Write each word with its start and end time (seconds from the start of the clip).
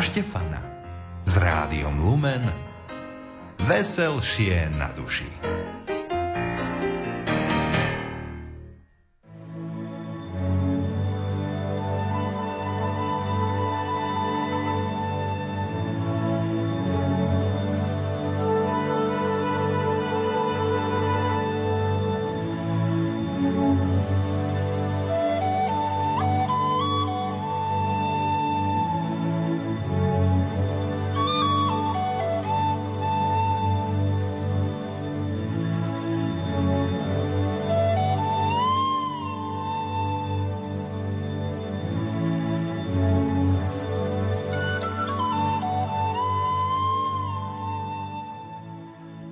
Štefana 0.00 0.64
s 1.28 1.36
rádiom 1.36 2.00
Lumen 2.00 2.40
Veselšie 3.60 4.72
na 4.72 4.88
duši. 4.96 5.28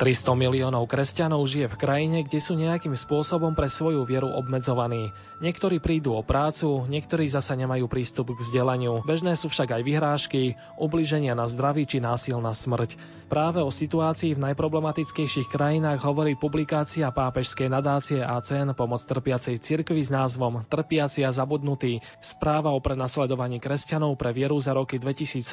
300 0.09 0.41
miliónov 0.41 0.89
kresťanov 0.89 1.45
žije 1.45 1.69
v 1.69 1.77
krajine, 1.77 2.19
kde 2.25 2.41
sú 2.41 2.57
nejakým 2.57 2.97
spôsobom 2.97 3.53
pre 3.53 3.69
svoju 3.69 4.09
vieru 4.09 4.33
obmedzovaní. 4.33 5.13
Niektorí 5.45 5.85
prídu 5.85 6.17
o 6.17 6.25
prácu, 6.25 6.89
niektorí 6.89 7.29
zasa 7.29 7.53
nemajú 7.53 7.93
prístup 7.93 8.33
k 8.33 8.41
vzdelaniu. 8.41 9.05
Bežné 9.05 9.37
sú 9.37 9.53
však 9.53 9.69
aj 9.69 9.83
vyhrážky, 9.85 10.57
ubliženia 10.81 11.37
na 11.37 11.45
zdraví 11.45 11.85
či 11.85 12.01
násilná 12.01 12.57
smrť. 12.57 12.97
Práve 13.29 13.61
o 13.61 13.69
situácii 13.69 14.33
v 14.33 14.41
najproblematickejších 14.49 15.53
krajinách 15.53 16.01
hovorí 16.01 16.33
publikácia 16.41 17.13
pápežskej 17.13 17.69
nadácie 17.69 18.25
ACN 18.25 18.73
Pomoc 18.73 19.05
trpiacej 19.05 19.61
cirkvi 19.61 20.01
s 20.01 20.09
názvom 20.09 20.65
Trpiaci 20.65 21.29
a 21.29 21.31
zabudnutí. 21.37 22.01
Správa 22.25 22.73
o 22.73 22.81
prenasledovaní 22.81 23.61
kresťanov 23.61 24.17
pre 24.17 24.33
vieru 24.33 24.57
za 24.57 24.73
roky 24.73 24.97
2017 24.97 25.45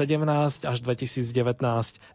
až 0.64 0.78
2019. 0.80 1.60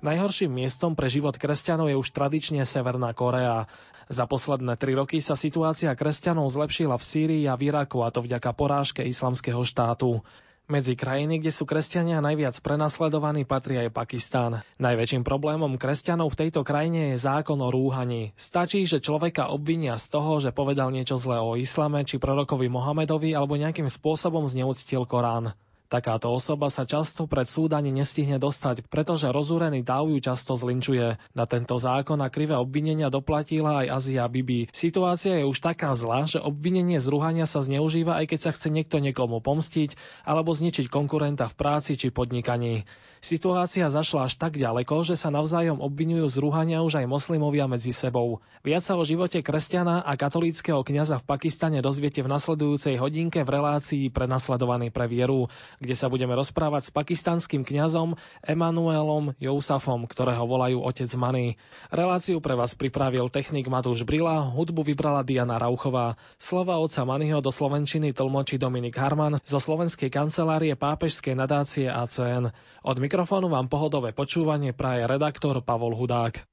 Najhorším 0.00 0.48
miestom 0.48 0.97
pre 0.97 1.12
život 1.12 1.36
kresťanov 1.36 1.92
je 1.92 2.00
už 2.00 2.08
tradične 2.31 2.62
Severná 2.62 3.11
Korea. 3.11 3.67
Za 4.06 4.23
posledné 4.31 4.78
tri 4.78 4.95
roky 4.95 5.19
sa 5.19 5.34
situácia 5.34 5.91
kresťanov 5.98 6.47
zlepšila 6.47 6.95
v 6.95 7.03
Sýrii 7.03 7.45
a 7.50 7.59
v 7.59 7.75
Iraku, 7.75 8.06
a 8.06 8.14
to 8.14 8.22
vďaka 8.22 8.55
porážke 8.55 9.03
islamského 9.03 9.59
štátu. 9.67 10.22
Medzi 10.70 10.95
krajiny, 10.95 11.42
kde 11.42 11.50
sú 11.50 11.67
kresťania 11.67 12.22
najviac 12.22 12.55
prenasledovaní, 12.62 13.42
patrí 13.42 13.83
aj 13.83 13.91
Pakistán. 13.91 14.62
Najväčším 14.78 15.27
problémom 15.27 15.75
kresťanov 15.75 16.31
v 16.31 16.47
tejto 16.47 16.62
krajine 16.62 17.11
je 17.11 17.17
zákon 17.19 17.59
o 17.59 17.67
rúhaní. 17.67 18.31
Stačí, 18.39 18.87
že 18.87 19.03
človeka 19.03 19.50
obvinia 19.50 19.98
z 19.98 20.06
toho, 20.06 20.39
že 20.39 20.55
povedal 20.55 20.94
niečo 20.94 21.19
zlé 21.19 21.42
o 21.42 21.59
islame 21.59 22.06
či 22.06 22.22
prorokovi 22.22 22.70
Mohamedovi 22.70 23.34
alebo 23.34 23.59
nejakým 23.59 23.91
spôsobom 23.91 24.47
zneúctil 24.47 25.03
Korán. 25.03 25.59
Takáto 25.91 26.30
osoba 26.30 26.70
sa 26.70 26.86
často 26.86 27.27
pred 27.27 27.50
súd 27.50 27.74
ani 27.74 27.91
nestihne 27.91 28.38
dostať, 28.38 28.86
pretože 28.86 29.27
rozúrený 29.27 29.83
dáv 29.83 30.06
ju 30.06 30.22
často 30.22 30.55
zlinčuje. 30.55 31.19
Na 31.34 31.50
tento 31.50 31.74
zákon 31.82 32.22
a 32.22 32.30
krivé 32.30 32.55
obvinenia 32.55 33.10
doplatila 33.10 33.82
aj 33.82 33.98
Azia 33.98 34.22
Bibi. 34.30 34.70
Situácia 34.70 35.42
je 35.42 35.50
už 35.50 35.58
taká 35.58 35.91
zlá, 35.98 36.30
že 36.30 36.38
obvinenie 36.38 37.02
z 37.02 37.10
rúhania 37.10 37.42
sa 37.42 37.58
zneužíva, 37.58 38.22
aj 38.22 38.30
keď 38.30 38.38
sa 38.38 38.50
chce 38.55 38.70
niekto 38.70 39.02
niekomu 39.02 39.42
pomstiť 39.42 39.98
alebo 40.22 40.55
zničiť 40.55 40.86
konkurenta 40.86 41.50
v 41.50 41.58
práci 41.58 41.98
či 41.98 42.14
podnikaní. 42.14 42.86
Situácia 43.20 43.84
zašla 43.92 44.32
až 44.32 44.41
tak 44.41 44.56
ďaleko, 44.56 45.04
že 45.04 45.12
sa 45.12 45.28
navzájom 45.28 45.84
obvinujú 45.84 46.25
z 46.25 46.36
rúhania 46.41 46.80
už 46.80 47.04
aj 47.04 47.06
moslimovia 47.10 47.69
medzi 47.69 47.92
sebou. 47.92 48.41
Viac 48.65 48.81
sa 48.81 48.97
o 48.97 49.04
živote 49.04 49.44
kresťana 49.44 50.00
a 50.00 50.16
katolíckého 50.16 50.81
kňaza 50.81 51.20
v 51.20 51.28
Pakistane 51.28 51.84
dozviete 51.84 52.25
v 52.25 52.32
nasledujúcej 52.32 52.97
hodinke 52.97 53.44
v 53.44 53.53
relácii 53.60 54.09
prenasledovaný 54.09 54.88
pre 54.88 55.04
vieru, 55.04 55.53
kde 55.80 55.96
sa 55.96 56.12
budeme 56.12 56.36
rozprávať 56.36 56.86
s 56.86 56.94
pakistanským 56.94 57.64
kňazom 57.64 58.20
Emanuelom 58.44 59.32
Jousafom, 59.41 60.04
ktorého 60.04 60.44
volajú 60.44 60.84
otec 60.84 61.08
Many. 61.16 61.56
Reláciu 61.88 62.44
pre 62.44 62.52
vás 62.52 62.76
pripravil 62.76 63.32
technik 63.32 63.66
Matúš 63.66 64.04
Brila, 64.04 64.44
hudbu 64.52 64.84
vybrala 64.84 65.24
Diana 65.24 65.56
Rauchová. 65.56 66.20
Slova 66.36 66.76
otca 66.76 67.08
Manyho 67.08 67.41
do 67.41 67.48
slovenčiny 67.48 68.12
tlmočí 68.12 68.60
Dominik 68.60 69.00
Harman 69.00 69.41
zo 69.41 69.56
slovenskej 69.56 70.12
kancelárie 70.12 70.76
pápežskej 70.76 71.32
nadácie 71.32 71.88
ACN. 71.88 72.52
Od 72.84 72.97
mikrofónu 73.00 73.48
vám 73.48 73.72
pohodové 73.72 74.12
počúvanie 74.12 74.76
praje 74.76 75.08
redaktor 75.08 75.64
Pavol 75.64 75.97
Hudák. 75.97 76.44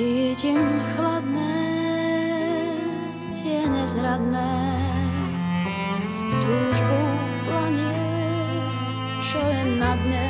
Cítim 0.00 0.56
chladné, 0.96 1.60
tie 3.36 3.68
nezradné, 3.68 4.56
túžbu 6.40 7.00
planie, 7.44 8.00
čo 9.20 9.36
je 9.44 9.62
na 9.76 9.92
dne 10.00 10.28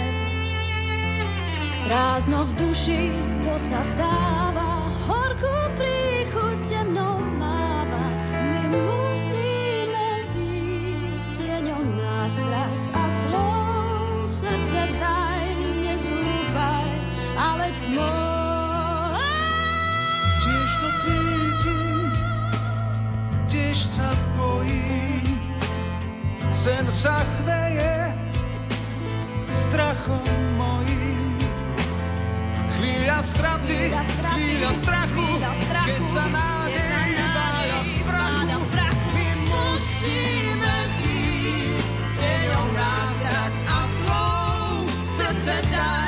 Prázdno 1.86 2.50
v 2.50 2.52
duši, 2.58 3.14
to 3.46 3.54
sa 3.62 3.86
stáva, 3.86 4.90
horkú 5.06 5.54
príchuť 5.78 6.66
temnou 6.66 7.22
máva. 7.38 8.10
My 8.34 8.74
musíme 8.74 10.08
výjsť 10.34 11.46
tieňou 11.46 11.82
na 11.94 12.26
strach 12.26 12.78
a 12.98 13.04
slov. 13.06 14.26
Srdce 14.26 14.82
daj, 14.98 15.46
nezúfaj, 15.86 16.90
ale 17.38 17.70
v 17.70 17.78
tmou. 17.86 18.29
Sa 24.00 24.16
bojím, 24.32 25.36
sen 26.48 26.88
sa 26.88 27.20
chveje 27.20 28.16
strachom 29.52 30.24
mojím. 30.56 31.36
Chvíľa 32.80 33.20
straty, 33.20 33.92
chvíľa 34.32 34.72
strachu, 34.72 35.28
keď 35.84 36.02
sa 36.08 36.24
nádej 36.32 37.12
váľa 37.28 37.80
v 37.84 37.92
prachu. 38.72 39.08
My 39.12 39.28
musíme 39.52 40.76
výjsť 41.04 41.92
cieľom 42.16 42.68
nás 42.72 43.16
a 43.68 43.78
slov 43.84 44.88
srdce 45.04 45.99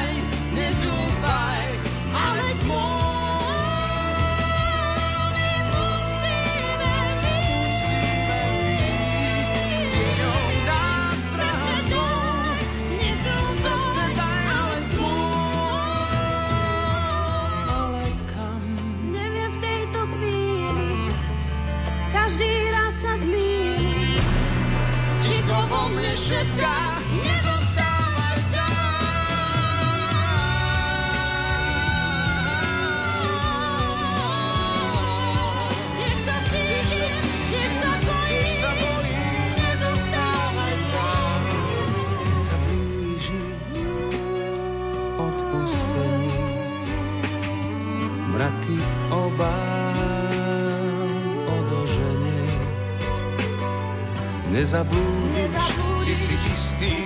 nezabudneš, 54.73 55.53
si 56.01 56.17
si 56.17 56.33
istý, 56.33 56.97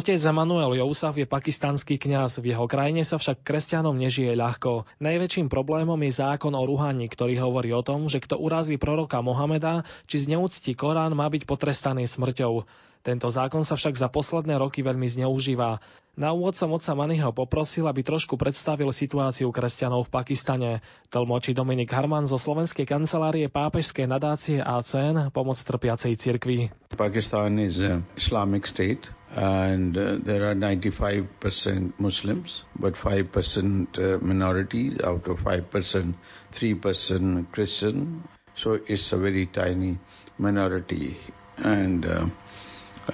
Otec 0.00 0.16
Emanuel 0.16 0.80
Jousaf 0.80 1.12
je 1.20 1.28
pakistanský 1.28 2.00
kňaz, 2.00 2.40
v 2.40 2.56
jeho 2.56 2.64
krajine 2.64 3.04
sa 3.04 3.20
však 3.20 3.44
kresťanom 3.44 3.92
nežije 3.92 4.32
ľahko. 4.32 4.88
Najväčším 4.96 5.52
problémom 5.52 6.00
je 6.00 6.16
zákon 6.16 6.56
o 6.56 6.64
ruhaní, 6.64 7.04
ktorý 7.04 7.36
hovorí 7.36 7.68
o 7.76 7.84
tom, 7.84 8.08
že 8.08 8.16
kto 8.16 8.40
urazí 8.40 8.80
proroka 8.80 9.20
Mohameda 9.20 9.84
či 10.08 10.24
zneúcti 10.24 10.72
Korán, 10.72 11.12
má 11.12 11.28
byť 11.28 11.44
potrestaný 11.44 12.08
smrťou. 12.08 12.64
Tento 13.00 13.32
zákon 13.32 13.64
sa 13.64 13.80
však 13.80 13.96
za 13.96 14.08
posledné 14.12 14.60
roky 14.60 14.84
veľmi 14.84 15.08
zneužíva. 15.08 15.80
Na 16.20 16.36
úvod 16.36 16.52
som 16.52 16.68
otca 16.74 16.92
Maniho 16.92 17.32
poprosil, 17.32 17.88
aby 17.88 18.04
trošku 18.04 18.36
predstavil 18.36 18.92
situáciu 18.92 19.48
kresťanov 19.48 20.10
v 20.10 20.12
Pakistane. 20.12 20.70
Tlmočí 21.08 21.56
Dominik 21.56 21.88
Harman 21.96 22.28
zo 22.28 22.36
Slovenskej 22.36 22.84
kancelárie 22.84 23.48
pápežskej 23.48 24.04
nadácie 24.04 24.60
ACN 24.60 25.32
pomoc 25.32 25.56
trpiacej 25.56 26.20
cirkvi. 26.20 26.68
Pakistan 26.92 27.56
is 27.56 27.80
a 27.80 28.04
Islamic 28.20 28.68
state 28.68 29.08
and 29.32 29.96
uh, 29.96 30.18
there 30.20 30.50
are 30.50 30.54
95% 30.54 31.96
Muslims, 31.96 32.64
but 32.76 32.94
5% 32.94 33.96
uh, 33.96 34.18
minorities, 34.18 35.00
out 35.00 35.28
of 35.28 35.40
5%, 35.40 36.14
3% 36.52 37.52
Christian. 37.52 38.28
So 38.56 38.74
it's 38.74 39.12
a 39.12 39.16
very 39.16 39.46
tiny 39.46 39.98
minority. 40.36 41.16
And 41.56 42.04
uh, 42.04 42.26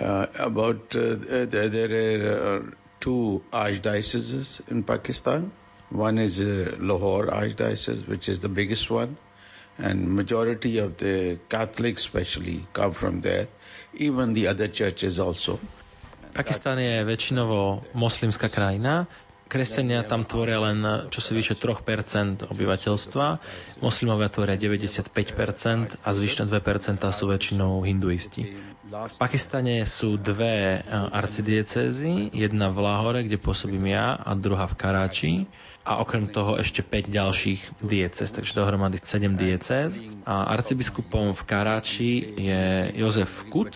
about 0.00 0.94
uh, 0.94 1.14
there, 1.46 1.68
there 1.68 1.92
are 1.92 2.56
uh, 2.56 2.62
two 3.00 3.42
archdioceses 3.52 4.60
in 4.70 4.82
Pakistan. 4.82 5.52
One 5.90 6.18
is 6.18 6.40
uh, 6.40 6.76
Lahore 6.80 7.26
Archdiocese, 7.26 8.06
which 8.08 8.28
is 8.28 8.40
the 8.40 8.48
biggest 8.48 8.90
one, 8.90 9.16
and 9.78 10.14
majority 10.14 10.78
of 10.78 10.96
the 10.96 11.38
Catholics, 11.48 12.02
especially, 12.02 12.66
come 12.72 12.92
from 12.92 13.20
there. 13.20 13.48
Even 13.94 14.32
the 14.32 14.48
other 14.48 14.68
churches 14.68 15.18
also. 15.20 15.60
Pakistan 16.34 16.76
je 16.76 17.00
väčšinovo 17.00 17.80
moslimská 17.96 18.52
krajina, 18.52 19.08
Kresťania 19.46 20.02
tam 20.02 20.26
tvoria 20.26 20.58
len 20.58 20.82
čo 21.06 21.22
si 21.22 21.30
vyše 21.30 21.54
3% 21.54 22.50
obyvateľstva, 22.50 23.26
moslimovia 23.78 24.26
tvoria 24.26 24.58
95% 24.58 26.02
a 26.02 26.08
zvyšné 26.10 26.50
2% 26.50 26.98
sú 27.14 27.24
väčšinou 27.30 27.78
hinduisti. 27.86 28.58
V 28.86 29.18
Pakistane 29.18 29.82
sú 29.82 30.14
dve 30.14 30.78
arcidiecézy, 30.90 32.30
jedna 32.30 32.70
v 32.70 32.86
Lahore, 32.86 33.26
kde 33.26 33.34
pôsobím 33.34 33.90
ja, 33.90 34.14
a 34.14 34.38
druhá 34.38 34.70
v 34.70 34.78
Karáči 34.78 35.32
a 35.86 36.02
okrem 36.02 36.26
toho 36.26 36.58
ešte 36.58 36.82
5 36.86 37.10
ďalších 37.10 37.60
diecez, 37.82 38.30
takže 38.30 38.58
dohromady 38.58 38.98
7 39.02 39.38
diecez. 39.38 40.02
A 40.26 40.50
arcibiskupom 40.54 41.34
v 41.34 41.42
Karáči 41.46 42.12
je 42.38 42.62
Jozef 42.98 43.46
Kuc, 43.50 43.74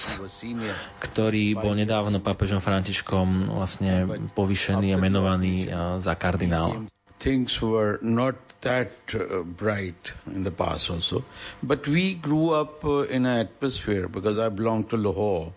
ktorý 1.03 1.55
bol 1.55 1.75
nedávno 1.75 2.23
pápežom 2.23 2.59
Františkom 2.59 3.51
vlastne 3.51 4.07
povýšený 4.35 4.95
a 4.95 4.99
menovaný 4.99 5.71
za 5.99 6.15
kardinála. 6.19 6.87
Things 7.19 7.59
were 7.63 7.99
not 8.03 8.35
that 8.63 8.93
uh, 9.15 9.43
bright 9.43 10.13
in 10.27 10.45
the 10.45 10.51
past 10.51 10.91
also. 10.91 11.25
But 11.63 11.89
we 11.89 12.15
grew 12.15 12.51
up 12.51 12.85
uh, 12.85 13.03
in 13.03 13.27
an 13.27 13.47
atmosphere 13.47 14.09
because 14.09 14.39
I 14.39 14.49
belong 14.49 14.85
to 14.93 14.97
Lahore 14.97 15.53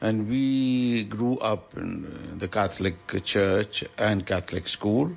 and 0.00 0.28
we 0.28 1.04
grew 1.04 1.38
up 1.38 1.76
in 1.76 2.38
the 2.38 2.48
Catholic 2.48 3.24
Church 3.24 3.84
and 3.98 4.26
Catholic 4.26 4.68
school. 4.68 5.16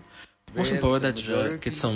Musím 0.50 0.82
povedať, 0.82 1.16
že 1.30 1.38
keď 1.62 1.74
som 1.78 1.94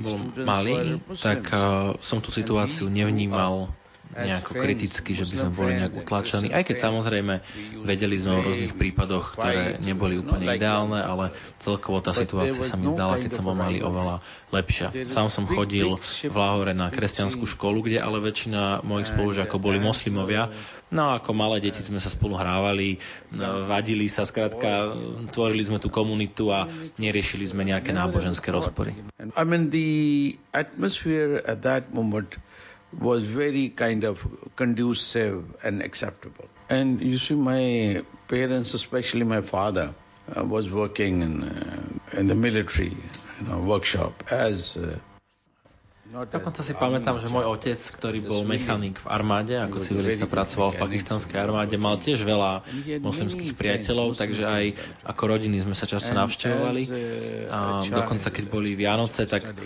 bol 0.00 0.16
malý, 0.48 0.96
tak 1.20 1.44
uh, 1.52 1.92
som 2.00 2.24
tú 2.24 2.32
situáciu 2.32 2.88
nevnímal 2.88 3.68
nejako 4.12 4.52
kriticky, 4.60 5.16
že 5.16 5.24
by 5.24 5.36
sme 5.36 5.50
boli 5.52 5.72
nejak 5.80 5.94
utlačení, 6.04 6.52
aj 6.52 6.64
keď 6.68 6.76
samozrejme 6.78 7.34
vedeli 7.82 8.16
sme 8.20 8.38
o 8.38 8.44
rôznych 8.44 8.76
prípadoch, 8.76 9.36
ktoré 9.36 9.80
neboli 9.80 10.20
úplne 10.20 10.46
ideálne, 10.52 11.00
ale 11.00 11.32
celkovo 11.58 12.04
tá 12.04 12.12
situácia 12.12 12.60
sa 12.60 12.76
mi 12.76 12.92
zdala, 12.92 13.16
keď 13.16 13.30
som 13.32 13.48
bol 13.48 13.56
malý, 13.56 13.80
oveľa 13.80 14.20
lepšia. 14.52 14.92
Sám 15.08 15.32
som 15.32 15.48
chodil 15.48 15.96
v 16.22 16.36
Lahore 16.36 16.76
na 16.76 16.92
kresťanskú 16.92 17.48
školu, 17.48 17.88
kde 17.88 17.98
ale 18.04 18.20
väčšina 18.20 18.84
mojich 18.84 19.10
spolužiakov 19.10 19.58
boli 19.58 19.80
moslimovia, 19.80 20.52
No 20.92 21.08
a 21.08 21.24
ako 21.24 21.32
malé 21.32 21.64
deti 21.64 21.80
sme 21.80 21.96
sa 22.04 22.12
spolu 22.12 22.36
hrávali, 22.36 23.00
vadili 23.64 24.12
sa, 24.12 24.28
skrátka 24.28 24.92
tvorili 25.32 25.64
sme 25.64 25.80
tú 25.80 25.88
komunitu 25.88 26.52
a 26.52 26.68
neriešili 27.00 27.48
sme 27.48 27.64
nejaké 27.64 27.96
náboženské 27.96 28.52
rozpory. 28.52 28.92
I 29.32 29.42
mean 29.48 29.72
the 29.72 30.36
atmosphere 30.52 31.40
at 31.48 31.64
that 31.64 31.96
moment 31.96 32.36
was 32.98 33.22
very 33.22 33.68
kind 33.68 34.04
of 34.04 34.26
conducive 34.56 35.64
and 35.64 35.82
acceptable. 35.82 36.48
And 36.68 37.02
you 37.02 37.18
see, 37.18 37.34
my 37.34 38.04
parents, 38.28 38.74
especially 38.74 39.24
my 39.24 39.40
father, 39.40 39.94
uh, 40.34 40.44
was 40.44 40.70
working 40.70 41.22
in 41.22 41.42
uh, 41.42 42.18
in 42.18 42.26
the 42.26 42.34
military 42.34 42.96
you 43.40 43.48
know, 43.48 43.60
workshop 43.60 44.24
as 44.30 44.76
uh, 44.76 44.98
Dokonca 46.12 46.60
si 46.60 46.76
pamätám, 46.76 47.24
že 47.24 47.32
môj 47.32 47.48
otec, 47.48 47.80
ktorý 47.80 48.20
bol 48.20 48.44
mechanik 48.44 49.00
v 49.00 49.08
armáde, 49.08 49.56
ako 49.56 49.80
civilista 49.80 50.28
pracoval 50.28 50.76
v 50.76 50.84
pakistanskej 50.84 51.40
armáde, 51.40 51.80
mal 51.80 51.96
tiež 51.96 52.28
veľa 52.28 52.60
moslimských 53.00 53.56
priateľov, 53.56 54.20
takže 54.20 54.44
aj 54.44 54.64
ako 55.08 55.22
rodiny 55.24 55.64
sme 55.64 55.72
sa 55.72 55.88
často 55.88 56.12
navštevovali. 56.12 56.82
A 57.48 57.80
dokonca 57.88 58.28
keď 58.28 58.44
boli 58.44 58.76
Vianoce, 58.76 59.24
tak 59.24 59.56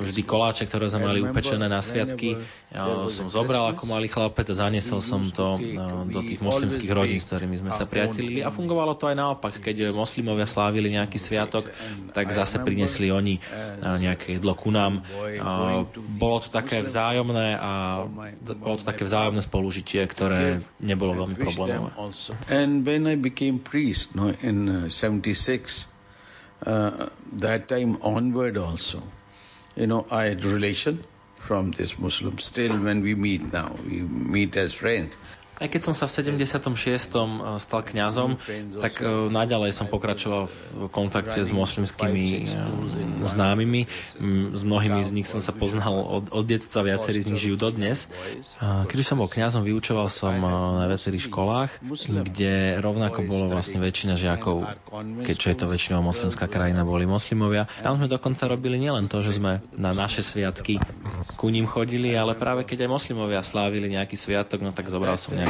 vždy 0.00 0.22
koláče, 0.24 0.64
ktoré 0.64 0.88
sme 0.88 1.12
mali 1.12 1.20
upečené 1.20 1.68
na 1.68 1.84
sviatky, 1.84 2.40
som 3.12 3.28
zobral 3.28 3.68
ako 3.68 3.84
malý 3.84 4.08
chlapec 4.08 4.48
a 4.48 4.56
zaniesol 4.56 5.04
som 5.04 5.28
to 5.28 5.60
do 6.08 6.20
tých 6.24 6.40
moslimských 6.40 6.88
rodín, 6.88 7.20
s 7.20 7.28
ktorými 7.28 7.60
sme 7.60 7.76
sa 7.76 7.84
priatelili. 7.84 8.40
A 8.40 8.48
fungovalo 8.48 8.96
to 8.96 9.12
aj 9.12 9.16
naopak, 9.20 9.60
keď 9.60 9.92
moslimovia 9.92 10.48
slávili 10.48 10.96
nejaký 10.96 11.20
sviatok, 11.20 11.68
tak 12.16 12.32
zase 12.32 12.64
priniesli 12.64 13.12
oni 13.12 13.44
nejaké 13.84 14.40
jedlo 14.40 14.56
ku 14.56 14.72
nám 14.72 15.04
bolo 16.18 16.38
to 16.42 16.50
také 16.50 16.82
vzájomné 16.82 17.58
a 17.58 18.04
bolo 18.56 18.76
to 18.78 18.84
také 18.84 19.04
vzájomné 19.04 19.42
spolužitie, 19.42 20.02
ktoré 20.06 20.62
nebolo 20.80 21.14
veľmi 21.24 21.36
problémové. 21.36 21.90
And 22.50 22.86
when 22.86 23.06
I 23.06 23.16
became 23.18 23.58
priest 23.58 24.14
no, 24.14 24.30
in 24.42 24.90
76, 24.90 25.86
uh, 26.62 26.70
uh, 26.70 27.08
that 27.40 27.68
time 27.68 27.98
onward 28.00 28.56
also, 28.56 29.02
you 29.76 29.86
know, 29.86 30.06
I 30.10 30.32
had 30.32 30.44
relation 30.44 31.04
from 31.36 31.70
this 31.70 31.98
Muslim. 31.98 32.38
Still, 32.38 32.76
when 32.78 33.02
we 33.02 33.14
meet 33.14 33.52
now, 33.52 33.76
we 33.84 34.00
meet 34.02 34.56
as 34.56 34.72
friends. 34.72 35.14
Aj 35.56 35.68
keď 35.72 35.88
som 35.88 35.94
sa 35.96 36.04
v 36.04 36.12
76. 36.12 37.16
Eh, 37.16 37.56
stal 37.56 37.80
kňazom, 37.80 38.36
tak 38.84 39.00
eh, 39.00 39.08
naďalej 39.32 39.72
som 39.72 39.88
pokračoval 39.88 40.52
v 40.52 40.56
kontakte 40.92 41.40
s 41.40 41.48
moslimskými 41.48 42.44
eh, 42.44 43.24
známymi. 43.24 43.88
S 44.52 44.62
mnohými 44.62 45.00
z 45.00 45.10
nich 45.16 45.28
som 45.28 45.40
sa 45.40 45.56
poznal 45.56 45.96
od, 45.96 46.24
od 46.28 46.44
detstva, 46.44 46.84
viacerí 46.84 47.24
z 47.24 47.32
nich 47.32 47.40
žijú 47.40 47.56
dodnes. 47.56 48.08
Keď 48.60 48.96
som 49.00 49.16
bol 49.20 49.28
kňazom, 49.32 49.64
vyučoval 49.64 50.12
som 50.12 50.36
na 50.76 50.84
viacerých 50.88 51.32
školách, 51.32 51.70
kde 52.04 52.80
rovnako 52.80 53.24
bolo 53.24 53.52
vlastne 53.52 53.80
väčšina 53.80 54.16
žiakov, 54.16 54.68
keďže 55.24 55.46
je 55.52 55.56
to 55.56 55.66
väčšinou 55.68 56.00
moslimská 56.04 56.48
krajina, 56.48 56.84
boli 56.84 57.08
moslimovia. 57.08 57.68
Tam 57.80 57.96
sme 57.96 58.08
dokonca 58.10 58.44
robili 58.44 58.76
nielen 58.76 59.08
to, 59.08 59.24
že 59.24 59.40
sme 59.40 59.64
na 59.72 59.96
naše 59.96 60.20
sviatky 60.20 60.80
ku 61.36 61.52
ním 61.52 61.68
chodili, 61.68 62.16
ale 62.16 62.34
práve 62.34 62.64
keď 62.64 62.88
aj 62.88 62.90
moslimovia 62.90 63.40
slávili 63.44 63.92
nejaký 63.92 64.16
sviatok, 64.16 64.64
no 64.64 64.72
tak 64.72 64.88
zobral 64.88 65.20
som 65.20 65.36
nejaký 65.36 65.45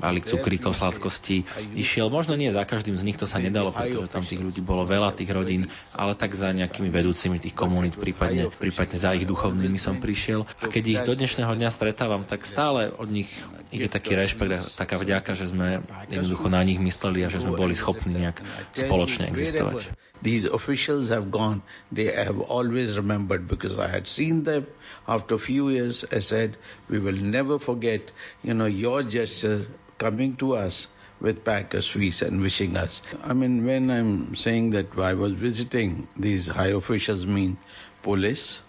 balík 0.00 0.24
cukríkov, 0.28 0.76
sladkosti 0.76 1.46
išiel. 1.74 2.08
Možno 2.12 2.36
nie 2.36 2.52
za 2.52 2.64
každým 2.64 2.96
z 2.96 3.02
nich, 3.06 3.18
to 3.18 3.28
sa 3.28 3.40
nedalo, 3.40 3.72
pretože 3.72 4.12
tam 4.12 4.24
tých 4.24 4.42
ľudí 4.42 4.60
bolo 4.60 4.84
veľa, 4.86 5.16
tých 5.16 5.30
rodín, 5.32 5.66
ale 5.96 6.16
tak 6.18 6.36
za 6.36 6.52
nejakými 6.52 6.88
vedúcimi 6.92 7.40
tých 7.40 7.56
komunít, 7.56 7.96
prípadne, 7.96 8.52
prípadne 8.52 8.96
za 8.96 9.12
ich 9.16 9.28
duchovnými 9.28 9.80
som 9.80 9.98
prišiel. 9.98 10.44
A 10.60 10.68
keď 10.68 10.84
ich 10.84 11.00
do 11.04 11.14
dnešného 11.16 11.52
dňa 11.56 11.70
stretávam, 11.72 12.22
tak 12.26 12.44
stále 12.44 12.92
od 12.92 13.08
nich 13.08 13.28
ide 13.74 13.90
taký 13.90 14.14
rešpekt 14.14 14.52
a 14.52 14.60
taká 14.86 14.96
vďaka, 15.00 15.34
že 15.34 15.50
sme 15.50 15.82
jednoducho 16.06 16.46
na 16.46 16.62
nich 16.62 16.78
mysleli 16.78 17.26
a 17.26 17.32
že 17.32 17.42
sme 17.42 17.58
boli 17.58 17.74
schopní 17.74 18.14
nejak 18.14 18.40
spoločne 18.76 19.28
existovať. 19.30 19.90
These 20.22 20.48
officials 20.48 21.12
have 21.12 21.30
gone, 21.30 21.60
they 21.92 22.08
have 22.08 22.40
always 22.40 22.96
remembered 22.96 23.46
because 23.46 23.78
I 23.78 23.88
had 23.88 24.08
seen 24.08 24.44
them 24.44 24.66
after 25.06 25.34
a 25.34 25.38
few 25.38 25.68
years. 25.68 26.04
I 26.10 26.20
said, 26.20 26.56
we 26.88 26.98
will 26.98 27.16
never 27.16 27.58
forget, 27.58 28.00
you 28.42 28.54
know, 28.54 28.64
your 28.64 29.02
Uh, 29.26 29.64
coming 29.98 30.36
to 30.36 30.54
us 30.54 30.86
with 31.20 31.44
pack 31.44 31.74
of 31.74 31.82
sweets 31.82 32.22
and 32.22 32.40
wishing 32.40 32.76
us. 32.76 33.02
I 33.24 33.32
mean, 33.32 33.64
when 33.64 33.90
I'm 33.90 34.36
saying 34.36 34.70
that 34.70 34.96
I 34.98 35.14
was 35.14 35.32
visiting 35.32 36.06
these 36.16 36.46
high 36.46 36.74
officials, 36.80 37.26
mean 37.26 37.56
police, 38.02 38.62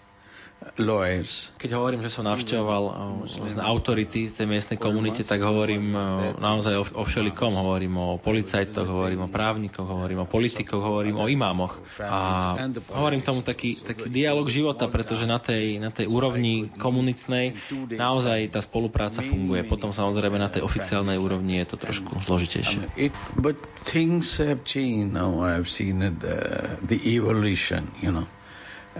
lawyers. 0.78 1.54
Keď 1.58 1.70
hovorím, 1.74 2.02
že 2.02 2.10
som 2.10 2.26
navštevoval 2.26 2.82
uh, 2.90 3.66
autority 3.66 4.26
z 4.26 4.42
tej 4.42 4.46
miestnej 4.46 4.78
komunite, 4.78 5.22
tak 5.22 5.42
hovorím 5.42 5.94
uh, 5.94 6.34
naozaj 6.38 6.74
o, 6.78 6.84
o 6.98 7.02
všelikom. 7.06 7.54
Hovorím 7.54 7.94
o 7.98 8.08
policajtoch, 8.18 8.86
hovorím 8.86 9.26
o 9.26 9.28
právnikoch, 9.30 9.86
hovorím 9.86 10.26
o 10.26 10.30
politikoch, 10.30 10.82
hovorím 10.82 11.18
o 11.18 11.26
imámoch. 11.30 11.82
A 12.02 12.54
hovorím 12.94 13.22
tomu 13.22 13.42
taký, 13.42 13.78
taký 13.78 14.10
dialog 14.10 14.46
života, 14.50 14.90
pretože 14.90 15.26
na 15.26 15.38
tej, 15.38 15.78
na 15.78 15.90
tej 15.94 16.10
úrovni 16.10 16.70
komunitnej 16.78 17.58
naozaj 17.94 18.54
tá 18.54 18.62
spolupráca 18.62 19.22
funguje. 19.22 19.62
Potom 19.66 19.94
samozrejme 19.94 20.38
na 20.38 20.50
tej 20.50 20.66
oficiálnej 20.66 21.18
úrovni 21.18 21.62
je 21.62 21.74
to 21.74 21.76
trošku 21.78 22.18
zložitejšie. 22.22 22.86
It, 22.98 23.14
but 23.38 23.58
things 23.78 24.38
have 24.42 24.66
changed 24.66 25.14
now. 25.14 25.38
I've 25.42 25.70
seen 25.70 26.02
it, 26.02 26.18
the, 26.18 26.78
the 26.82 26.98
evolution, 27.14 27.90
you 28.02 28.10
know. 28.10 28.26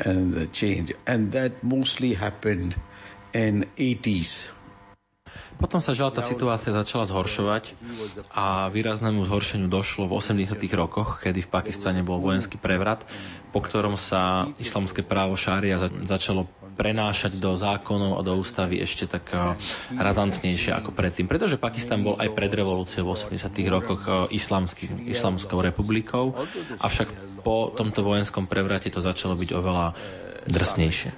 And 0.05 0.35
the 0.35 0.47
change. 0.47 0.93
And 1.07 1.33
that 1.33 1.62
mostly 1.62 2.14
happened 2.14 2.76
in 3.35 3.67
80s. 3.76 4.55
Potom 5.59 5.83
sa 5.83 5.90
žiaľ 5.90 6.14
tá 6.14 6.23
situácia 6.23 6.71
začala 6.71 7.02
zhoršovať 7.11 7.75
a 8.31 8.71
výraznému 8.71 9.26
zhoršeniu 9.26 9.67
došlo 9.67 10.07
v 10.07 10.14
80. 10.23 10.55
rokoch, 10.78 11.19
kedy 11.19 11.43
v 11.43 11.50
Pakistane 11.50 12.07
bol 12.07 12.23
vojenský 12.23 12.62
prevrat, 12.62 13.02
po 13.50 13.59
ktorom 13.59 13.99
sa 13.99 14.47
islamské 14.62 15.02
právo 15.02 15.35
šária 15.35 15.83
začalo 16.07 16.47
prenášať 16.78 17.35
do 17.35 17.58
zákonov 17.58 18.23
a 18.23 18.23
do 18.23 18.38
ústavy 18.38 18.78
ešte 18.78 19.11
tak 19.11 19.26
eh, 19.35 19.58
razantnejšie 19.99 20.78
ako 20.78 20.94
predtým. 20.94 21.26
Pretože 21.26 21.58
Pakistan 21.58 22.06
bol 22.06 22.14
aj 22.14 22.30
pred 22.38 22.54
revolúciou 22.54 23.11
v 23.11 23.18
80. 23.18 23.50
rokoch 23.66 24.02
eh, 24.30 24.38
islamskou 25.11 25.58
republikou, 25.58 26.38
avšak 26.78 27.42
po 27.42 27.75
tomto 27.75 28.06
vojenskom 28.06 28.47
prevrate 28.47 28.94
to 28.94 29.02
začalo 29.02 29.35
byť 29.35 29.50
oveľa 29.58 29.99
drsnejšie. 30.47 31.11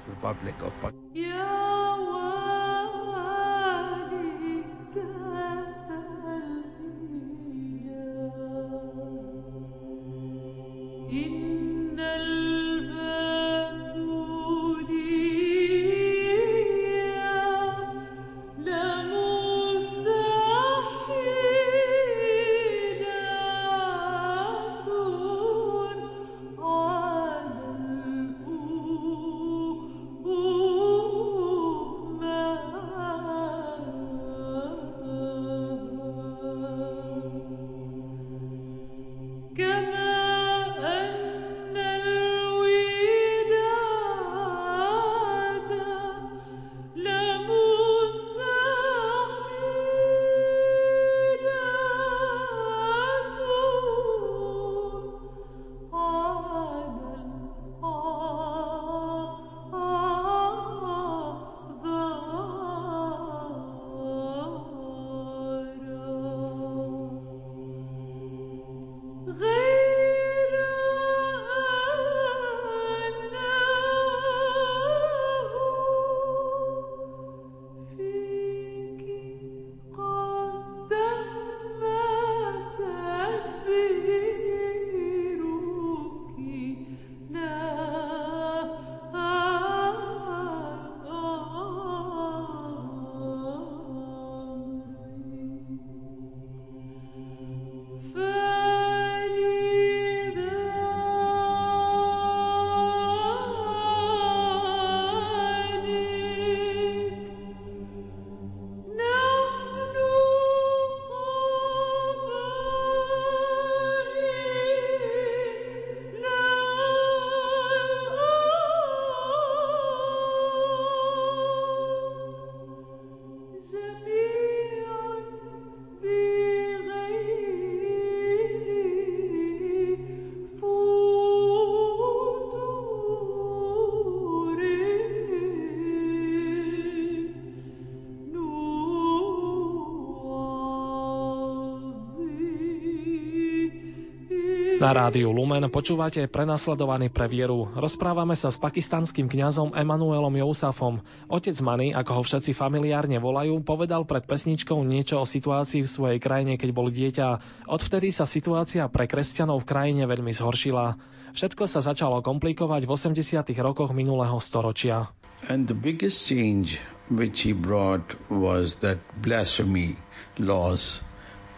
Na 144.81 144.97
rádiu 144.97 145.29
Lumen 145.29 145.69
počúvate 145.69 146.25
prenasledovaný 146.25 147.13
pre 147.13 147.29
vieru. 147.29 147.69
Rozprávame 147.77 148.33
sa 148.33 148.49
s 148.49 148.57
pakistanským 148.57 149.29
kňazom 149.29 149.77
Emanuelom 149.77 150.33
Jousafom. 150.41 151.05
Otec 151.29 151.53
Many, 151.61 151.93
ako 151.93 152.17
ho 152.17 152.23
všetci 152.25 152.57
familiárne 152.57 153.21
volajú, 153.21 153.61
povedal 153.61 154.09
pred 154.09 154.25
pesničkou 154.25 154.81
niečo 154.81 155.21
o 155.21 155.29
situácii 155.29 155.85
v 155.85 155.93
svojej 156.01 156.17
krajine, 156.17 156.57
keď 156.57 156.73
bol 156.73 156.89
dieťa. 156.89 157.29
Odvtedy 157.69 158.09
sa 158.09 158.25
situácia 158.25 158.89
pre 158.89 159.05
kresťanov 159.05 159.61
v 159.61 159.69
krajine 159.69 160.09
veľmi 160.09 160.33
zhoršila. 160.33 160.97
Všetko 161.37 161.69
sa 161.69 161.85
začalo 161.85 162.25
komplikovať 162.25 162.89
v 162.89 162.91
80. 162.97 163.53
rokoch 163.61 163.93
minulého 163.93 164.41
storočia. 164.41 165.13
And 165.53 165.69
the 165.69 165.77
biggest 165.77 166.25
change 166.25 166.81
which 167.13 167.45
he 167.45 167.53
brought 167.53 168.17
was 168.33 168.81
that 168.81 168.97
blasphemy 169.21 170.01
laws 170.41 171.05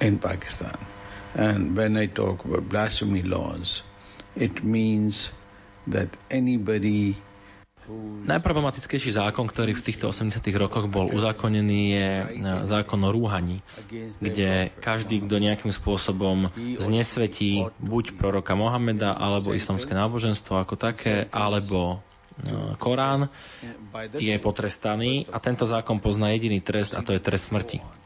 in 0.02 0.19
Pakistan. 0.19 0.75
And 1.32 1.72
when 1.76 1.96
I 1.96 2.06
talk 2.12 2.44
about 2.44 2.68
blasphemy 2.68 3.22
laws, 3.24 3.82
it 4.36 4.60
means 4.64 5.32
that 5.88 6.08
anybody 6.28 7.16
Najproblematickejší 8.22 9.18
zákon, 9.18 9.50
ktorý 9.50 9.74
v 9.74 9.82
týchto 9.82 10.14
80 10.14 10.38
rokoch 10.54 10.86
bol 10.86 11.10
uzákonený, 11.10 11.80
je 11.90 12.10
e, 12.22 12.26
zákon 12.62 13.02
o 13.02 13.10
rúhaní, 13.10 13.58
kde 14.22 14.70
každý, 14.78 15.18
kto 15.26 15.42
nejakým 15.42 15.74
spôsobom 15.74 16.54
znesvetí 16.78 17.66
buď 17.82 18.14
proroka 18.14 18.54
Mohameda, 18.54 19.18
alebo 19.18 19.50
islamské 19.50 19.98
náboženstvo 19.98 20.62
ako 20.62 20.78
také, 20.78 21.26
alebo 21.34 21.98
e, 22.38 22.78
Korán, 22.78 23.26
je 24.14 24.34
potrestaný 24.38 25.26
a 25.34 25.42
tento 25.42 25.66
zákon 25.66 25.98
pozná 25.98 26.30
jediný 26.30 26.62
trest 26.62 26.94
a 26.94 27.02
to 27.02 27.10
je 27.10 27.18
trest 27.18 27.50
smrti 27.50 28.01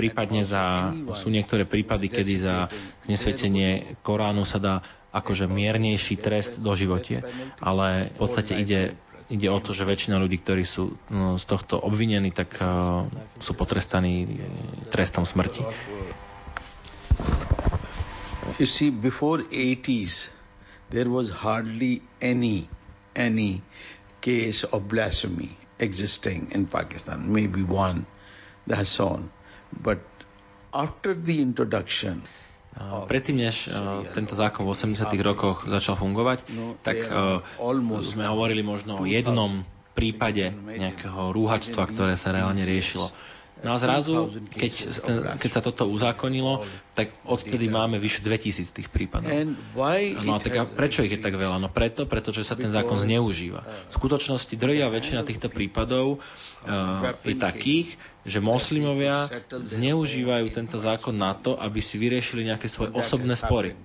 prípadne 0.00 0.40
za, 0.40 0.96
sú 1.12 1.28
niektoré 1.28 1.68
prípady, 1.68 2.08
kedy 2.08 2.34
za 2.40 2.72
nesvetenie 3.04 4.00
Koránu 4.00 4.48
sa 4.48 4.56
dá 4.56 4.74
akože 5.12 5.44
miernejší 5.44 6.16
trest 6.16 6.64
do 6.64 6.72
živote, 6.72 7.20
ale 7.60 8.08
v 8.08 8.16
podstate 8.16 8.56
ide 8.56 8.96
ide 9.30 9.46
o 9.46 9.62
to, 9.62 9.70
že 9.70 9.86
väčšina 9.86 10.18
ľudí, 10.18 10.42
ktorí 10.42 10.66
sú 10.66 10.98
no, 11.14 11.38
z 11.38 11.44
tohto 11.46 11.78
obvinení, 11.78 12.34
tak 12.34 12.58
uh, 12.58 13.06
sú 13.38 13.54
potrestaní 13.54 14.42
trestom 14.90 15.22
smrti. 15.22 15.62
You 18.58 18.66
see, 18.66 18.90
before 18.90 19.46
80s, 19.46 20.34
there 20.90 21.06
was 21.06 21.30
hardly 21.30 22.02
any, 22.18 22.66
any 23.14 23.62
case 24.18 24.66
of 24.66 24.90
blasphemy 24.90 25.54
existing 25.78 26.50
in 26.52 26.66
Pakistan. 26.66 27.30
Maybe 27.30 27.62
one, 27.62 28.04
the 28.66 28.76
Hassan. 28.76 29.30
But 29.74 30.02
after 30.74 31.14
the 31.14 31.38
introduction 31.38 32.26
Predtým, 32.80 33.42
než 33.42 33.66
tento 34.14 34.38
zákon 34.38 34.62
v 34.62 34.72
80. 34.72 35.10
rokoch 35.26 35.66
začal 35.66 35.98
fungovať, 35.98 36.46
no, 36.54 36.78
tak 36.80 37.02
uh, 37.02 37.42
sme 38.06 38.24
hovorili 38.30 38.62
možno 38.62 39.02
o 39.02 39.04
jednom 39.04 39.66
prípade 39.92 40.54
nejakého 40.54 41.34
rúhačstva, 41.34 41.90
ktoré 41.90 42.14
sa 42.14 42.30
reálne 42.30 42.62
riešilo. 42.62 43.10
No 43.60 43.76
a 43.76 43.78
zrazu, 43.78 44.32
keď, 44.48 44.72
ten, 45.04 45.16
keď 45.36 45.50
sa 45.52 45.60
toto 45.60 45.84
uzákonilo, 45.88 46.64
tak 46.96 47.12
odtedy 47.28 47.68
máme 47.68 48.00
vyše 48.00 48.24
2000 48.24 48.72
tých 48.72 48.88
prípadov. 48.88 49.28
No 50.24 50.32
a 50.34 50.38
tak, 50.40 50.72
prečo 50.72 51.04
ich 51.04 51.12
je 51.12 51.20
tak 51.20 51.36
veľa? 51.36 51.60
No 51.60 51.68
preto, 51.68 52.08
pretože 52.08 52.44
sa 52.44 52.56
ten 52.56 52.72
zákon 52.72 52.96
zneužíva. 52.96 53.60
V 53.88 53.94
skutočnosti 53.94 54.54
drvia 54.56 54.88
väčšina 54.88 55.22
týchto 55.24 55.52
prípadov 55.52 56.18
uh, 56.20 57.12
je 57.20 57.36
takých, 57.36 58.00
že 58.24 58.40
moslimovia 58.40 59.28
zneužívajú 59.52 60.46
tento 60.52 60.80
zákon 60.80 61.12
na 61.12 61.36
to, 61.36 61.56
aby 61.56 61.84
si 61.84 62.00
vyriešili 62.00 62.48
nejaké 62.48 62.68
svoje 62.68 62.96
osobné 62.96 63.36
spory. 63.36 63.76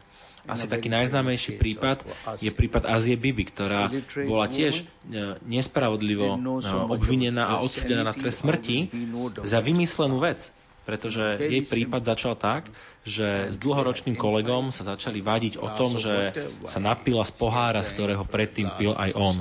Asi 0.46 0.70
taký 0.70 0.94
najznámejší 0.94 1.58
prípad 1.58 2.06
je 2.38 2.54
prípad 2.54 2.86
Azie 2.86 3.18
Bibi, 3.18 3.50
ktorá 3.50 3.90
bola 4.30 4.46
tiež 4.46 4.86
e, 5.10 5.38
nespravodlivo 5.46 6.38
e, 6.38 6.66
obvinená 6.90 7.50
a 7.50 7.66
odsudená 7.66 8.06
na 8.06 8.14
trest 8.14 8.46
smrti 8.46 8.94
za 9.42 9.60
vymyslenú 9.60 10.22
vec 10.22 10.54
pretože 10.86 11.42
jej 11.42 11.66
prípad 11.66 12.06
začal 12.06 12.38
tak, 12.38 12.70
že 13.02 13.50
s 13.50 13.58
dlhoročným 13.58 14.14
kolegom 14.14 14.70
sa 14.70 14.86
začali 14.86 15.18
vadiť 15.18 15.58
o 15.58 15.66
tom, 15.74 15.98
že 15.98 16.30
sa 16.70 16.78
napila 16.78 17.26
z 17.26 17.34
pohára, 17.34 17.82
z 17.82 17.98
ktorého 17.98 18.22
predtým 18.22 18.70
pil 18.78 18.94
aj 18.94 19.12
on. 19.18 19.38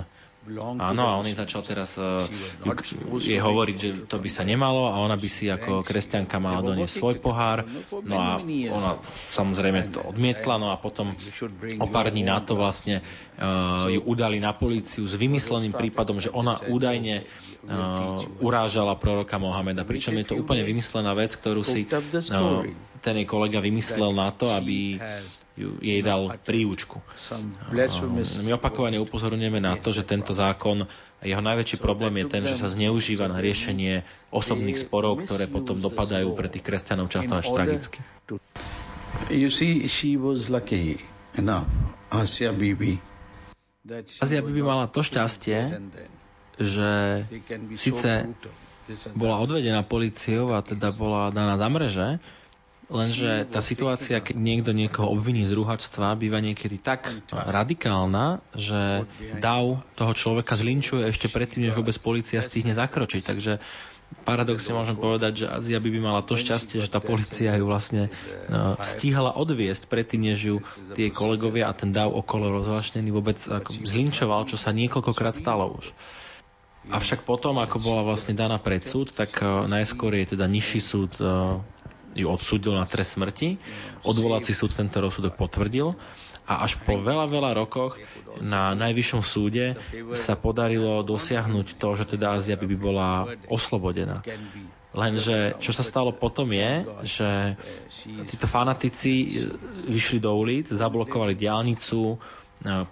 Áno, 0.77 1.03
a 1.09 1.17
on 1.17 1.25
začal 1.25 1.65
teraz 1.65 1.97
uh, 1.97 2.29
jej 3.17 3.41
hovoriť, 3.41 3.77
že 3.81 3.89
to 4.05 4.21
by 4.21 4.29
sa 4.29 4.45
nemalo 4.45 4.93
a 4.93 5.01
ona 5.01 5.17
by 5.17 5.29
si 5.33 5.49
ako 5.49 5.81
kresťanka 5.81 6.37
mala 6.37 6.61
doniesť 6.61 7.01
svoj 7.01 7.17
pohár. 7.25 7.65
No 8.05 8.17
a 8.21 8.37
ona 8.45 9.01
samozrejme 9.33 9.97
to 9.97 10.05
odmietla, 10.05 10.61
no 10.61 10.69
a 10.69 10.77
potom 10.77 11.17
o 11.81 11.87
pár 11.89 12.13
dní 12.13 12.29
na 12.29 12.45
to 12.45 12.61
vlastne 12.61 13.01
uh, 13.41 13.89
ju 13.89 14.05
udali 14.05 14.37
na 14.37 14.53
políciu 14.53 15.09
s 15.09 15.17
vymysleným 15.17 15.73
prípadom, 15.73 16.21
že 16.21 16.29
ona 16.29 16.61
údajne 16.69 17.25
uh, 17.65 18.21
urážala 18.45 19.01
proroka 19.01 19.41
Mohameda. 19.41 19.89
Pričom 19.89 20.13
je 20.21 20.29
to 20.29 20.35
úplne 20.37 20.61
vymyslená 20.61 21.17
vec, 21.17 21.33
ktorú 21.41 21.65
si 21.65 21.89
ten 23.05 23.21
jej 23.21 23.29
kolega 23.29 23.61
vymyslel 23.61 24.17
na 24.17 24.33
to, 24.33 24.49
aby 24.49 24.97
ju, 25.61 25.77
jej 25.85 26.01
dal 26.01 26.33
príučku. 26.41 27.05
My 28.41 28.51
opakovane 28.57 28.97
upozorňujeme 28.97 29.61
na 29.61 29.77
to, 29.77 29.93
že 29.93 30.09
tento 30.09 30.33
zákon, 30.33 30.89
jeho 31.21 31.45
najväčší 31.45 31.77
problém 31.85 32.25
je 32.25 32.27
ten, 32.33 32.43
že 32.49 32.57
sa 32.57 32.73
zneužíva 32.73 33.29
na 33.29 33.45
riešenie 33.45 34.09
osobných 34.33 34.81
sporov, 34.81 35.29
ktoré 35.29 35.45
potom 35.45 35.77
dopadajú 35.85 36.33
pre 36.33 36.49
tých 36.49 36.65
kresťanov 36.65 37.13
často 37.13 37.37
až 37.37 37.53
tragicky. 37.53 38.01
You 39.29 39.53
see, 39.53 39.85
she 39.87 40.17
was 40.17 40.49
lucky 40.49 41.05
enough, 41.37 41.69
Asia 42.09 42.51
Bibi, 42.51 42.99
Asia 44.17 44.41
Bibi 44.41 44.65
mala 44.65 44.89
to 44.89 45.05
šťastie, 45.05 45.77
že 46.57 46.91
síce 47.77 48.33
bola 49.13 49.37
odvedená 49.45 49.85
policiou 49.85 50.57
a 50.57 50.65
teda 50.65 50.89
bola 50.89 51.29
daná 51.29 51.61
za 51.61 51.69
mreže, 51.69 52.09
Lenže 52.93 53.49
tá 53.49 53.65
situácia, 53.65 54.21
keď 54.21 54.37
niekto 54.37 54.71
niekoho 54.77 55.09
obviní 55.09 55.49
z 55.49 55.57
rúhačstva, 55.57 56.21
býva 56.21 56.45
niekedy 56.45 56.77
tak 56.77 57.09
radikálna, 57.33 58.45
že 58.53 59.09
dav 59.41 59.81
toho 59.97 60.13
človeka 60.13 60.53
zlinčuje 60.53 61.09
ešte 61.09 61.33
predtým, 61.33 61.65
než 61.65 61.81
vôbec 61.81 61.97
policia 61.97 62.45
stihne 62.45 62.77
zakročiť. 62.77 63.23
Takže 63.25 63.53
paradoxne 64.29 64.77
môžem 64.77 65.01
povedať, 65.01 65.45
že 65.45 65.47
Azia 65.49 65.81
by, 65.81 65.89
mala 65.97 66.21
to 66.21 66.37
šťastie, 66.37 66.85
že 66.85 66.93
tá 66.93 67.01
policia 67.01 67.57
ju 67.57 67.65
vlastne 67.65 68.13
uh, 68.13 68.77
stíhala 68.85 69.33
odviesť 69.33 69.89
predtým, 69.89 70.29
než 70.29 70.39
ju 70.45 70.57
tie 70.93 71.09
kolegovia 71.09 71.73
a 71.73 71.77
ten 71.77 71.89
dav 71.89 72.13
okolo 72.13 72.53
rozvášnený 72.63 73.09
vôbec 73.11 73.41
ako 73.41 73.81
zlinčoval, 73.81 74.45
čo 74.45 74.61
sa 74.61 74.77
niekoľkokrát 74.77 75.33
stalo 75.33 75.73
už. 75.81 75.97
Avšak 76.93 77.25
potom, 77.25 77.57
ako 77.65 77.81
bola 77.81 78.05
vlastne 78.05 78.37
daná 78.37 78.61
pred 78.61 78.85
súd, 78.85 79.17
tak 79.17 79.41
uh, 79.41 79.65
najskôr 79.65 80.13
je 80.21 80.37
teda 80.37 80.45
nižší 80.45 80.85
súd 80.85 81.17
ju 82.15 82.27
odsúdil 82.31 82.75
na 82.75 82.87
trest 82.87 83.19
smrti. 83.19 83.59
Odvolací 84.07 84.55
súd 84.55 84.75
tento 84.75 85.03
rozsudok 85.03 85.35
potvrdil 85.35 85.95
a 86.45 86.61
až 86.61 86.77
po 86.85 87.01
veľa, 87.01 87.25
veľa 87.25 87.51
rokoch 87.57 87.97
na 88.45 88.77
najvyššom 88.77 89.23
súde 89.25 89.81
sa 90.13 90.37
podarilo 90.37 91.01
dosiahnuť 91.01 91.81
to, 91.81 91.89
že 91.97 92.05
teda 92.17 92.37
Ázia 92.37 92.61
by 92.61 92.77
bola 92.77 93.33
oslobodená. 93.49 94.21
Lenže 94.95 95.59
čo 95.59 95.75
sa 95.75 95.83
stalo 95.83 96.15
potom 96.15 96.53
je, 96.55 96.85
že 97.03 97.31
títo 98.31 98.47
fanatici 98.47 99.43
vyšli 99.89 100.21
do 100.21 100.31
ulic, 100.37 100.71
zablokovali 100.71 101.35
diálnicu, 101.35 102.21